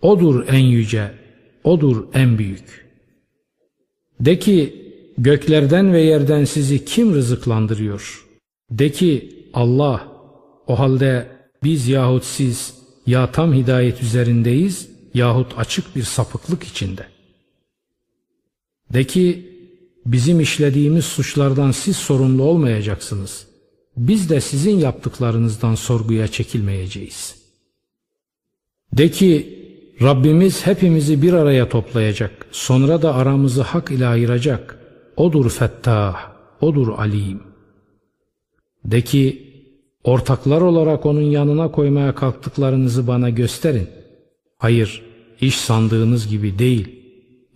Odur 0.02 0.44
en 0.48 0.64
yüce, 0.64 1.10
odur 1.64 2.04
en 2.14 2.38
büyük. 2.38 2.86
De 4.20 4.38
ki 4.38 4.84
göklerden 5.18 5.92
ve 5.92 6.00
yerden 6.00 6.44
sizi 6.44 6.84
kim 6.84 7.14
rızıklandırıyor? 7.14 8.23
De 8.78 8.92
ki 8.92 9.46
Allah 9.54 10.08
o 10.66 10.78
halde 10.78 11.28
biz 11.62 11.88
yahut 11.88 12.24
siz 12.24 12.74
ya 13.06 13.32
tam 13.32 13.54
hidayet 13.54 14.02
üzerindeyiz 14.02 14.88
yahut 15.14 15.58
açık 15.58 15.96
bir 15.96 16.02
sapıklık 16.02 16.64
içinde. 16.64 17.06
De 18.92 19.04
ki 19.04 19.50
bizim 20.06 20.40
işlediğimiz 20.40 21.04
suçlardan 21.04 21.70
siz 21.70 21.96
sorumlu 21.96 22.42
olmayacaksınız. 22.42 23.46
Biz 23.96 24.30
de 24.30 24.40
sizin 24.40 24.78
yaptıklarınızdan 24.78 25.74
sorguya 25.74 26.28
çekilmeyeceğiz. 26.28 27.34
De 28.92 29.10
ki 29.10 29.58
Rabbimiz 30.02 30.66
hepimizi 30.66 31.22
bir 31.22 31.32
araya 31.32 31.68
toplayacak. 31.68 32.46
Sonra 32.50 33.02
da 33.02 33.14
aramızı 33.14 33.62
hak 33.62 33.90
ile 33.90 34.06
ayıracak. 34.06 34.78
Odur 35.16 35.50
fettah, 35.50 36.32
odur 36.60 36.88
alim. 36.98 37.53
De 38.84 39.00
ki 39.00 39.52
ortaklar 40.04 40.60
olarak 40.60 41.06
onun 41.06 41.22
yanına 41.22 41.70
koymaya 41.70 42.14
kalktıklarınızı 42.14 43.06
bana 43.06 43.30
gösterin. 43.30 43.88
Hayır, 44.58 45.02
iş 45.40 45.56
sandığınız 45.56 46.28
gibi 46.28 46.58
değil. 46.58 46.88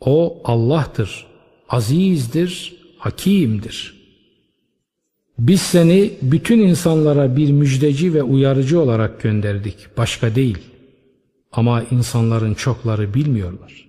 O 0.01 0.43
Allah'tır, 0.45 1.27
azizdir, 1.69 2.77
hakimdir. 2.99 3.99
Biz 5.39 5.61
seni 5.61 6.11
bütün 6.23 6.59
insanlara 6.59 7.37
bir 7.37 7.53
müjdeci 7.53 8.15
ve 8.15 8.23
uyarıcı 8.23 8.81
olarak 8.81 9.23
gönderdik, 9.23 9.77
başka 9.97 10.35
değil. 10.35 10.59
Ama 11.53 11.83
insanların 11.83 12.55
çokları 12.55 13.15
bilmiyorlar. 13.15 13.89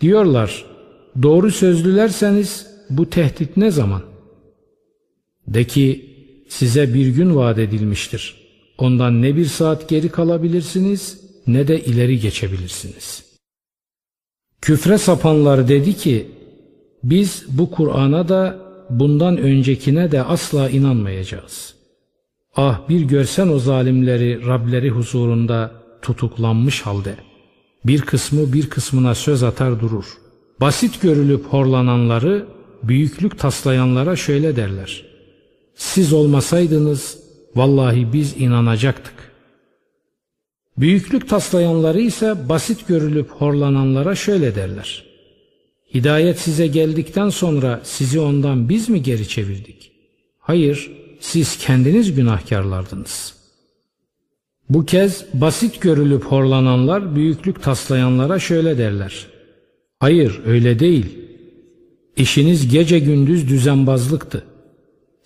Diyorlar, 0.00 0.64
Doğru 1.22 1.50
sözlülerseniz 1.50 2.66
bu 2.90 3.10
tehdit 3.10 3.56
ne 3.56 3.70
zaman? 3.70 4.02
De 5.48 5.64
ki 5.64 6.16
size 6.48 6.94
bir 6.94 7.06
gün 7.06 7.36
vaat 7.36 7.58
edilmiştir. 7.58 8.34
Ondan 8.78 9.22
ne 9.22 9.36
bir 9.36 9.46
saat 9.46 9.88
geri 9.88 10.08
kalabilirsiniz 10.08 11.20
ne 11.46 11.68
de 11.68 11.84
ileri 11.84 12.20
geçebilirsiniz. 12.20 13.24
Küfre 14.60 14.98
sapanlar 14.98 15.68
dedi 15.68 15.94
ki 15.94 16.26
biz 17.02 17.44
bu 17.48 17.70
Kur'an'a 17.70 18.28
da 18.28 18.58
bundan 18.90 19.36
öncekine 19.36 20.12
de 20.12 20.22
asla 20.22 20.70
inanmayacağız. 20.70 21.74
Ah 22.56 22.88
bir 22.88 23.00
görsen 23.00 23.48
o 23.48 23.58
zalimleri 23.58 24.46
Rableri 24.46 24.90
huzurunda 24.90 25.72
tutuklanmış 26.02 26.82
halde. 26.82 27.16
Bir 27.84 28.00
kısmı 28.00 28.52
bir 28.52 28.70
kısmına 28.70 29.14
söz 29.14 29.42
atar 29.42 29.80
durur. 29.80 30.04
Basit 30.60 31.02
görülüp 31.02 31.44
horlananları, 31.44 32.46
büyüklük 32.82 33.38
taslayanlara 33.38 34.16
şöyle 34.16 34.56
derler. 34.56 35.07
Siz 35.78 36.12
olmasaydınız 36.12 37.18
vallahi 37.56 38.12
biz 38.12 38.34
inanacaktık. 38.38 39.14
Büyüklük 40.78 41.28
taslayanları 41.28 42.00
ise 42.00 42.48
basit 42.48 42.88
görülüp 42.88 43.30
horlananlara 43.30 44.14
şöyle 44.14 44.54
derler. 44.54 45.04
Hidayet 45.94 46.38
size 46.38 46.66
geldikten 46.66 47.28
sonra 47.28 47.80
sizi 47.84 48.20
ondan 48.20 48.68
biz 48.68 48.88
mi 48.88 49.02
geri 49.02 49.28
çevirdik? 49.28 49.92
Hayır, 50.38 50.90
siz 51.20 51.58
kendiniz 51.58 52.14
günahkarlardınız. 52.14 53.34
Bu 54.70 54.86
kez 54.86 55.24
basit 55.34 55.80
görülüp 55.80 56.24
horlananlar 56.24 57.16
büyüklük 57.16 57.62
taslayanlara 57.62 58.38
şöyle 58.38 58.78
derler. 58.78 59.26
Hayır 60.00 60.40
öyle 60.46 60.78
değil. 60.78 61.06
İşiniz 62.16 62.68
gece 62.68 62.98
gündüz 62.98 63.48
düzenbazlıktı. 63.48 64.44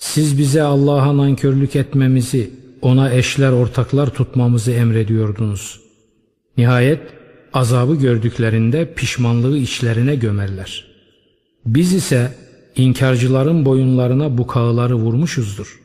Siz 0.03 0.39
bize 0.39 0.63
Allah'a 0.63 1.17
nankörlük 1.17 1.77
etmemizi, 1.77 2.51
ona 2.83 3.13
eşler 3.13 3.53
ortaklar 3.53 4.15
tutmamızı 4.15 4.73
emrediyordunuz. 4.73 5.81
Nihayet 6.57 7.01
azabı 7.53 7.95
gördüklerinde 7.95 8.95
pişmanlığı 8.95 9.59
içlerine 9.59 10.17
gömerler. 10.17 10.87
Biz 11.67 11.93
ise 11.93 12.33
inkarcıların 12.77 13.65
boyunlarına 13.65 14.39
bu 14.39 14.47
kağıları 14.47 14.95
vurmuşuzdur. 14.95 15.81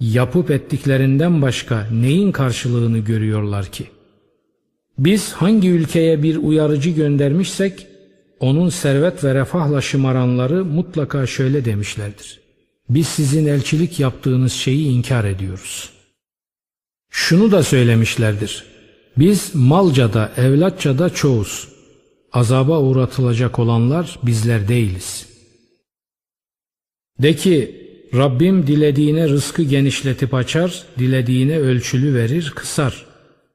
Yapıp 0.00 0.50
ettiklerinden 0.50 1.42
başka 1.42 1.86
neyin 1.92 2.32
karşılığını 2.32 2.98
görüyorlar 2.98 3.66
ki? 3.66 3.86
Biz 4.98 5.32
hangi 5.32 5.68
ülkeye 5.70 6.22
bir 6.22 6.36
uyarıcı 6.36 6.90
göndermişsek, 6.90 7.86
onun 8.40 8.68
servet 8.68 9.24
ve 9.24 9.34
refahla 9.34 9.80
şımaranları 9.80 10.64
mutlaka 10.64 11.26
şöyle 11.26 11.64
demişlerdir. 11.64 12.45
Biz 12.90 13.06
sizin 13.06 13.46
elçilik 13.46 14.00
yaptığınız 14.00 14.52
şeyi 14.52 14.88
inkar 14.88 15.24
ediyoruz. 15.24 15.90
Şunu 17.10 17.52
da 17.52 17.62
söylemişlerdir. 17.62 18.64
Biz 19.16 19.54
malca 19.54 20.12
da 20.12 20.32
evlatça 20.36 20.98
da 20.98 21.10
çoğuz. 21.10 21.68
Azaba 22.32 22.80
uğratılacak 22.80 23.58
olanlar 23.58 24.18
bizler 24.22 24.68
değiliz. 24.68 25.26
De 27.22 27.36
ki 27.36 27.86
Rabbim 28.14 28.66
dilediğine 28.66 29.28
rızkı 29.28 29.62
genişletip 29.62 30.34
açar, 30.34 30.84
dilediğine 30.98 31.58
ölçülü 31.58 32.14
verir, 32.14 32.52
kısar. 32.56 33.06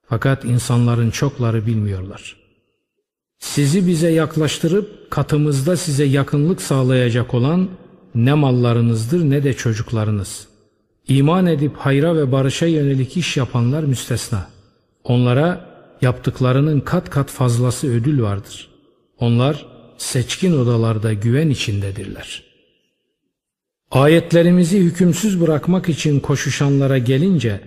Fakat 0.08 0.46
insanların 0.46 1.12
çokları 1.12 1.66
bilmiyorlar. 1.68 2.36
Sizi 3.40 3.88
bize 3.88 4.10
yaklaştırıp 4.10 5.12
katımızda 5.12 5.78
size 5.78 6.04
yakınlık 6.04 6.62
sağlayacak 6.62 7.34
olan 7.34 7.70
ne 8.16 8.34
mallarınızdır 8.34 9.30
ne 9.30 9.44
de 9.44 9.54
çocuklarınız. 9.54 10.48
İman 11.08 11.48
edip 11.48 11.78
hayra 11.78 12.16
ve 12.16 12.32
barışa 12.32 12.66
yönelik 12.66 13.18
iş 13.18 13.38
yapanlar 13.38 13.84
müstesna. 13.84 14.48
Onlara 15.04 15.66
yaptıklarının 16.02 16.80
kat 16.80 17.10
kat 17.10 17.30
fazlası 17.30 17.88
ödül 17.88 18.22
vardır. 18.22 18.70
Onlar 19.20 19.66
seçkin 19.98 20.58
odalarda 20.58 21.14
güven 21.14 21.50
içindedirler. 21.50 22.44
Ayetlerimizi 23.92 24.80
hükümsüz 24.80 25.42
bırakmak 25.42 25.90
için 25.90 26.20
koşuşanlara 26.20 26.98
gelince 26.98 27.62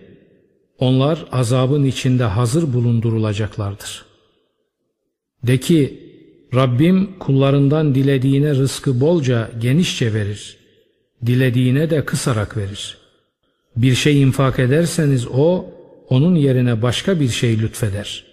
onlar 0.79 1.27
azabın 1.33 1.85
içinde 1.85 2.25
hazır 2.25 2.73
bulundurulacaklardır. 2.73 4.05
De 5.43 5.61
ki 5.61 6.04
Rabbim 6.55 7.19
kullarından 7.19 7.95
dilediğine 7.95 8.51
rızkı 8.51 9.01
bolca 9.01 9.51
genişçe 9.61 10.15
verir. 10.15 10.57
Dilediğine 11.27 11.91
de 11.91 12.05
kısarak 12.05 12.57
verir. 12.57 12.99
Bir 13.77 13.95
şey 13.95 14.23
infak 14.23 14.59
ederseniz 14.59 15.27
o 15.27 15.67
onun 16.09 16.35
yerine 16.35 16.83
başka 16.83 17.21
bir 17.21 17.29
şey 17.29 17.59
lütfeder. 17.59 18.25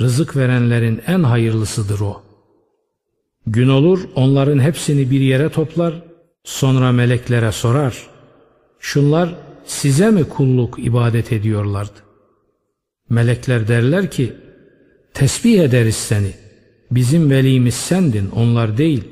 Rızık 0.00 0.36
verenlerin 0.36 1.02
en 1.06 1.22
hayırlısıdır 1.22 2.00
o. 2.00 2.22
Gün 3.46 3.68
olur 3.68 4.08
onların 4.14 4.58
hepsini 4.58 5.10
bir 5.10 5.20
yere 5.20 5.48
toplar, 5.48 6.02
sonra 6.44 6.92
meleklere 6.92 7.52
sorar. 7.52 8.06
Şunlar 8.80 9.34
size 9.64 10.10
mi 10.10 10.24
kulluk 10.24 10.78
ibadet 10.78 11.32
ediyorlardı? 11.32 11.98
Melekler 13.10 13.68
derler 13.68 14.10
ki, 14.10 14.32
tesbih 15.14 15.60
ederiz 15.60 15.96
seni. 15.96 16.45
Bizim 16.90 17.30
velimiz 17.30 17.74
sendin, 17.74 18.30
onlar 18.30 18.78
değil. 18.78 19.04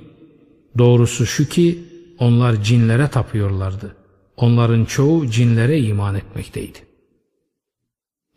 Doğrusu 0.78 1.26
şu 1.26 1.48
ki, 1.48 1.78
onlar 2.18 2.62
cinlere 2.62 3.08
tapıyorlardı. 3.08 3.96
Onların 4.36 4.84
çoğu 4.84 5.26
cinlere 5.26 5.80
iman 5.80 6.14
etmekteydi. 6.14 6.78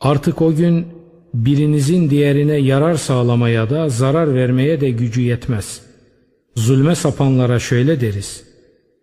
Artık 0.02 0.42
o 0.42 0.56
gün 0.56 0.88
birinizin 1.34 2.10
diğerine 2.10 2.56
yarar 2.56 2.96
sağlamaya 2.96 3.70
da 3.70 3.90
zarar 3.90 4.36
vermeye 4.36 4.82
de 4.82 4.90
gücü 4.90 5.22
yetmez. 5.22 5.82
Zulme 6.56 6.96
sapanlara 6.96 7.60
şöyle 7.60 8.02
deriz. 8.02 8.44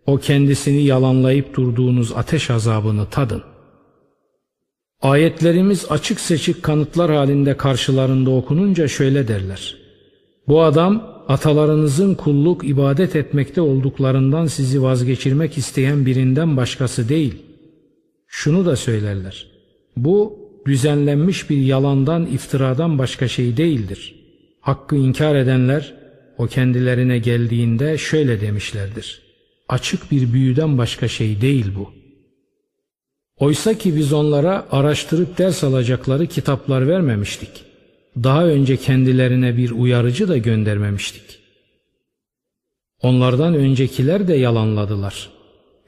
O 0.05 0.17
kendisini 0.17 0.83
yalanlayıp 0.83 1.53
durduğunuz 1.55 2.11
ateş 2.11 2.49
azabını 2.49 3.09
tadın. 3.09 3.43
Ayetlerimiz 5.01 5.85
açık 5.89 6.19
seçik 6.19 6.63
kanıtlar 6.63 7.11
halinde 7.11 7.57
karşılarında 7.57 8.29
okununca 8.29 8.87
şöyle 8.87 9.27
derler. 9.27 9.84
Bu 10.47 10.63
adam 10.63 11.23
atalarınızın 11.27 12.15
kulluk 12.15 12.67
ibadet 12.69 13.15
etmekte 13.15 13.61
olduklarından 13.61 14.45
sizi 14.45 14.83
vazgeçirmek 14.83 15.57
isteyen 15.57 16.05
birinden 16.05 16.57
başkası 16.57 17.09
değil. 17.09 17.43
Şunu 18.27 18.65
da 18.65 18.75
söylerler. 18.75 19.47
Bu 19.97 20.39
düzenlenmiş 20.65 21.49
bir 21.49 21.57
yalandan 21.57 22.25
iftiradan 22.25 22.97
başka 22.97 23.27
şey 23.27 23.57
değildir. 23.57 24.15
Hakkı 24.61 24.95
inkar 24.95 25.35
edenler 25.35 25.93
o 26.37 26.47
kendilerine 26.47 27.19
geldiğinde 27.19 27.97
şöyle 27.97 28.41
demişlerdir. 28.41 29.21
Açık 29.69 30.11
bir 30.11 30.33
büyüden 30.33 30.77
başka 30.77 31.07
şey 31.07 31.41
değil 31.41 31.65
bu. 31.75 31.89
Oysa 33.37 33.77
ki 33.77 33.95
biz 33.95 34.13
onlara 34.13 34.67
araştırıp 34.71 35.37
ders 35.37 35.63
alacakları 35.63 36.27
kitaplar 36.27 36.87
vermemiştik. 36.87 37.49
Daha 38.23 38.45
önce 38.45 38.77
kendilerine 38.77 39.57
bir 39.57 39.71
uyarıcı 39.71 40.27
da 40.27 40.37
göndermemiştik. 40.37 41.39
Onlardan 43.01 43.55
öncekiler 43.55 44.27
de 44.27 44.33
yalanladılar. 44.33 45.29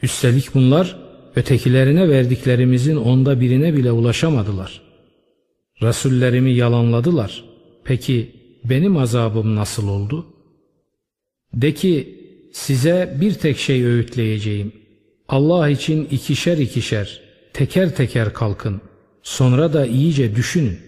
Üstelik 0.01 0.53
bunlar 0.53 0.95
ötekilerine 1.35 2.09
verdiklerimizin 2.09 2.95
onda 2.95 3.41
birine 3.41 3.77
bile 3.77 3.91
ulaşamadılar. 3.91 4.81
Resullerimi 5.81 6.51
yalanladılar. 6.51 7.43
Peki 7.83 8.31
benim 8.63 8.97
azabım 8.97 9.55
nasıl 9.55 9.87
oldu? 9.87 10.25
De 11.53 11.73
ki 11.73 12.19
size 12.53 13.17
bir 13.21 13.33
tek 13.33 13.57
şey 13.57 13.85
öğütleyeceğim. 13.85 14.71
Allah 15.27 15.69
için 15.69 16.05
ikişer 16.11 16.57
ikişer, 16.57 17.21
teker 17.53 17.95
teker 17.95 18.33
kalkın. 18.33 18.81
Sonra 19.23 19.73
da 19.73 19.85
iyice 19.85 20.35
düşünün. 20.35 20.86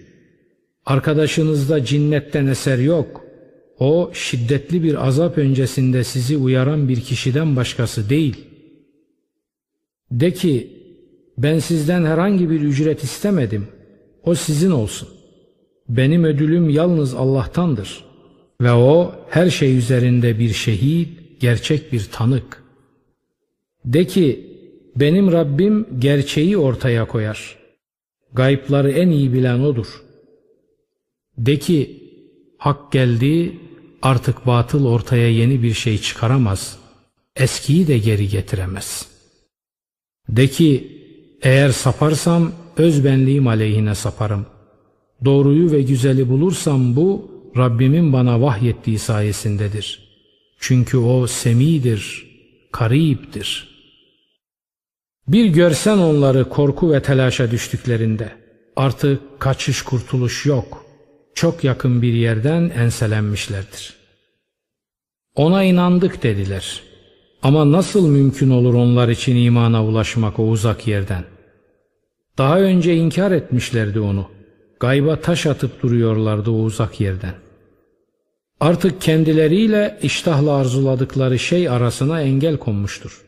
Arkadaşınızda 0.89 1.85
cinnetten 1.85 2.45
eser 2.47 2.77
yok. 2.77 3.21
O 3.79 4.11
şiddetli 4.13 4.83
bir 4.83 5.07
azap 5.07 5.37
öncesinde 5.37 6.03
sizi 6.03 6.37
uyaran 6.37 6.89
bir 6.89 7.01
kişiden 7.01 7.55
başkası 7.55 8.09
değil. 8.09 8.45
De 10.11 10.33
ki 10.33 10.67
ben 11.37 11.59
sizden 11.59 12.05
herhangi 12.05 12.49
bir 12.49 12.61
ücret 12.61 13.03
istemedim. 13.03 13.67
O 14.23 14.35
sizin 14.35 14.71
olsun. 14.71 15.09
Benim 15.89 16.23
ödülüm 16.23 16.69
yalnız 16.69 17.13
Allah'tandır. 17.13 18.05
Ve 18.61 18.71
o 18.71 19.15
her 19.29 19.49
şey 19.49 19.77
üzerinde 19.77 20.39
bir 20.39 20.53
şehit, 20.53 21.41
gerçek 21.41 21.93
bir 21.93 22.09
tanık. 22.11 22.63
De 23.85 24.07
ki 24.07 24.57
benim 24.95 25.31
Rabbim 25.31 25.85
gerçeği 25.99 26.57
ortaya 26.57 27.07
koyar. 27.07 27.55
Gaypları 28.33 28.91
en 28.91 29.09
iyi 29.09 29.33
bilen 29.33 29.59
O'dur. 29.59 30.08
De 31.39 31.59
ki 31.59 32.03
hak 32.57 32.91
geldi, 32.91 33.59
artık 34.01 34.47
batıl 34.47 34.85
ortaya 34.85 35.29
yeni 35.31 35.63
bir 35.63 35.73
şey 35.73 35.97
çıkaramaz, 35.97 36.77
eskiyi 37.35 37.87
de 37.87 37.97
geri 37.97 38.27
getiremez. 38.27 39.07
De 40.29 40.47
ki, 40.47 41.01
eğer 41.41 41.69
saparsam 41.69 42.51
öz 42.77 43.05
benliğim 43.05 43.47
aleyhine 43.47 43.95
saparım. 43.95 44.45
Doğruyu 45.25 45.71
ve 45.71 45.81
güzeli 45.81 46.29
bulursam 46.29 46.95
bu 46.95 47.31
Rabbimin 47.57 48.13
bana 48.13 48.41
vahyettiği 48.41 48.99
sayesindedir. 48.99 50.09
Çünkü 50.59 50.97
o 50.97 51.27
semidir, 51.27 52.27
kariptir. 52.71 53.69
Bir 55.27 55.45
görsen 55.45 55.97
onları 55.97 56.49
korku 56.49 56.91
ve 56.91 57.01
telaşa 57.01 57.51
düştüklerinde, 57.51 58.31
artık 58.75 59.39
kaçış 59.39 59.81
kurtuluş 59.81 60.45
yok. 60.45 60.78
Çok 61.33 61.63
yakın 61.63 62.01
bir 62.01 62.13
yerden 62.13 62.71
enselenmişlerdir. 62.77 63.93
Ona 65.35 65.63
inandık 65.63 66.23
dediler. 66.23 66.81
Ama 67.43 67.71
nasıl 67.71 68.07
mümkün 68.07 68.49
olur 68.49 68.73
onlar 68.73 69.09
için 69.09 69.35
imana 69.35 69.85
ulaşmak 69.85 70.39
o 70.39 70.43
uzak 70.43 70.87
yerden? 70.87 71.23
Daha 72.37 72.59
önce 72.59 72.95
inkar 72.95 73.31
etmişlerdi 73.31 73.99
onu. 73.99 74.27
Gayba 74.79 75.15
taş 75.15 75.45
atıp 75.45 75.83
duruyorlardı 75.83 76.51
o 76.51 76.53
uzak 76.53 77.01
yerden. 77.01 77.33
Artık 78.59 79.01
kendileriyle 79.01 79.99
iştahla 80.01 80.55
arzuladıkları 80.55 81.39
şey 81.39 81.69
arasına 81.69 82.21
engel 82.21 82.57
konmuştur. 82.57 83.21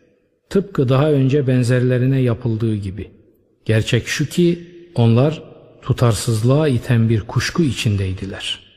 Tıpkı 0.49 0.89
daha 0.89 1.11
önce 1.11 1.47
benzerlerine 1.47 2.21
yapıldığı 2.21 2.75
gibi. 2.75 3.11
Gerçek 3.65 4.07
şu 4.07 4.25
ki 4.25 4.67
onlar 4.95 5.43
tutarsızlığa 5.81 6.67
iten 6.67 7.09
bir 7.09 7.21
kuşku 7.21 7.63
içindeydiler.'' 7.63 8.70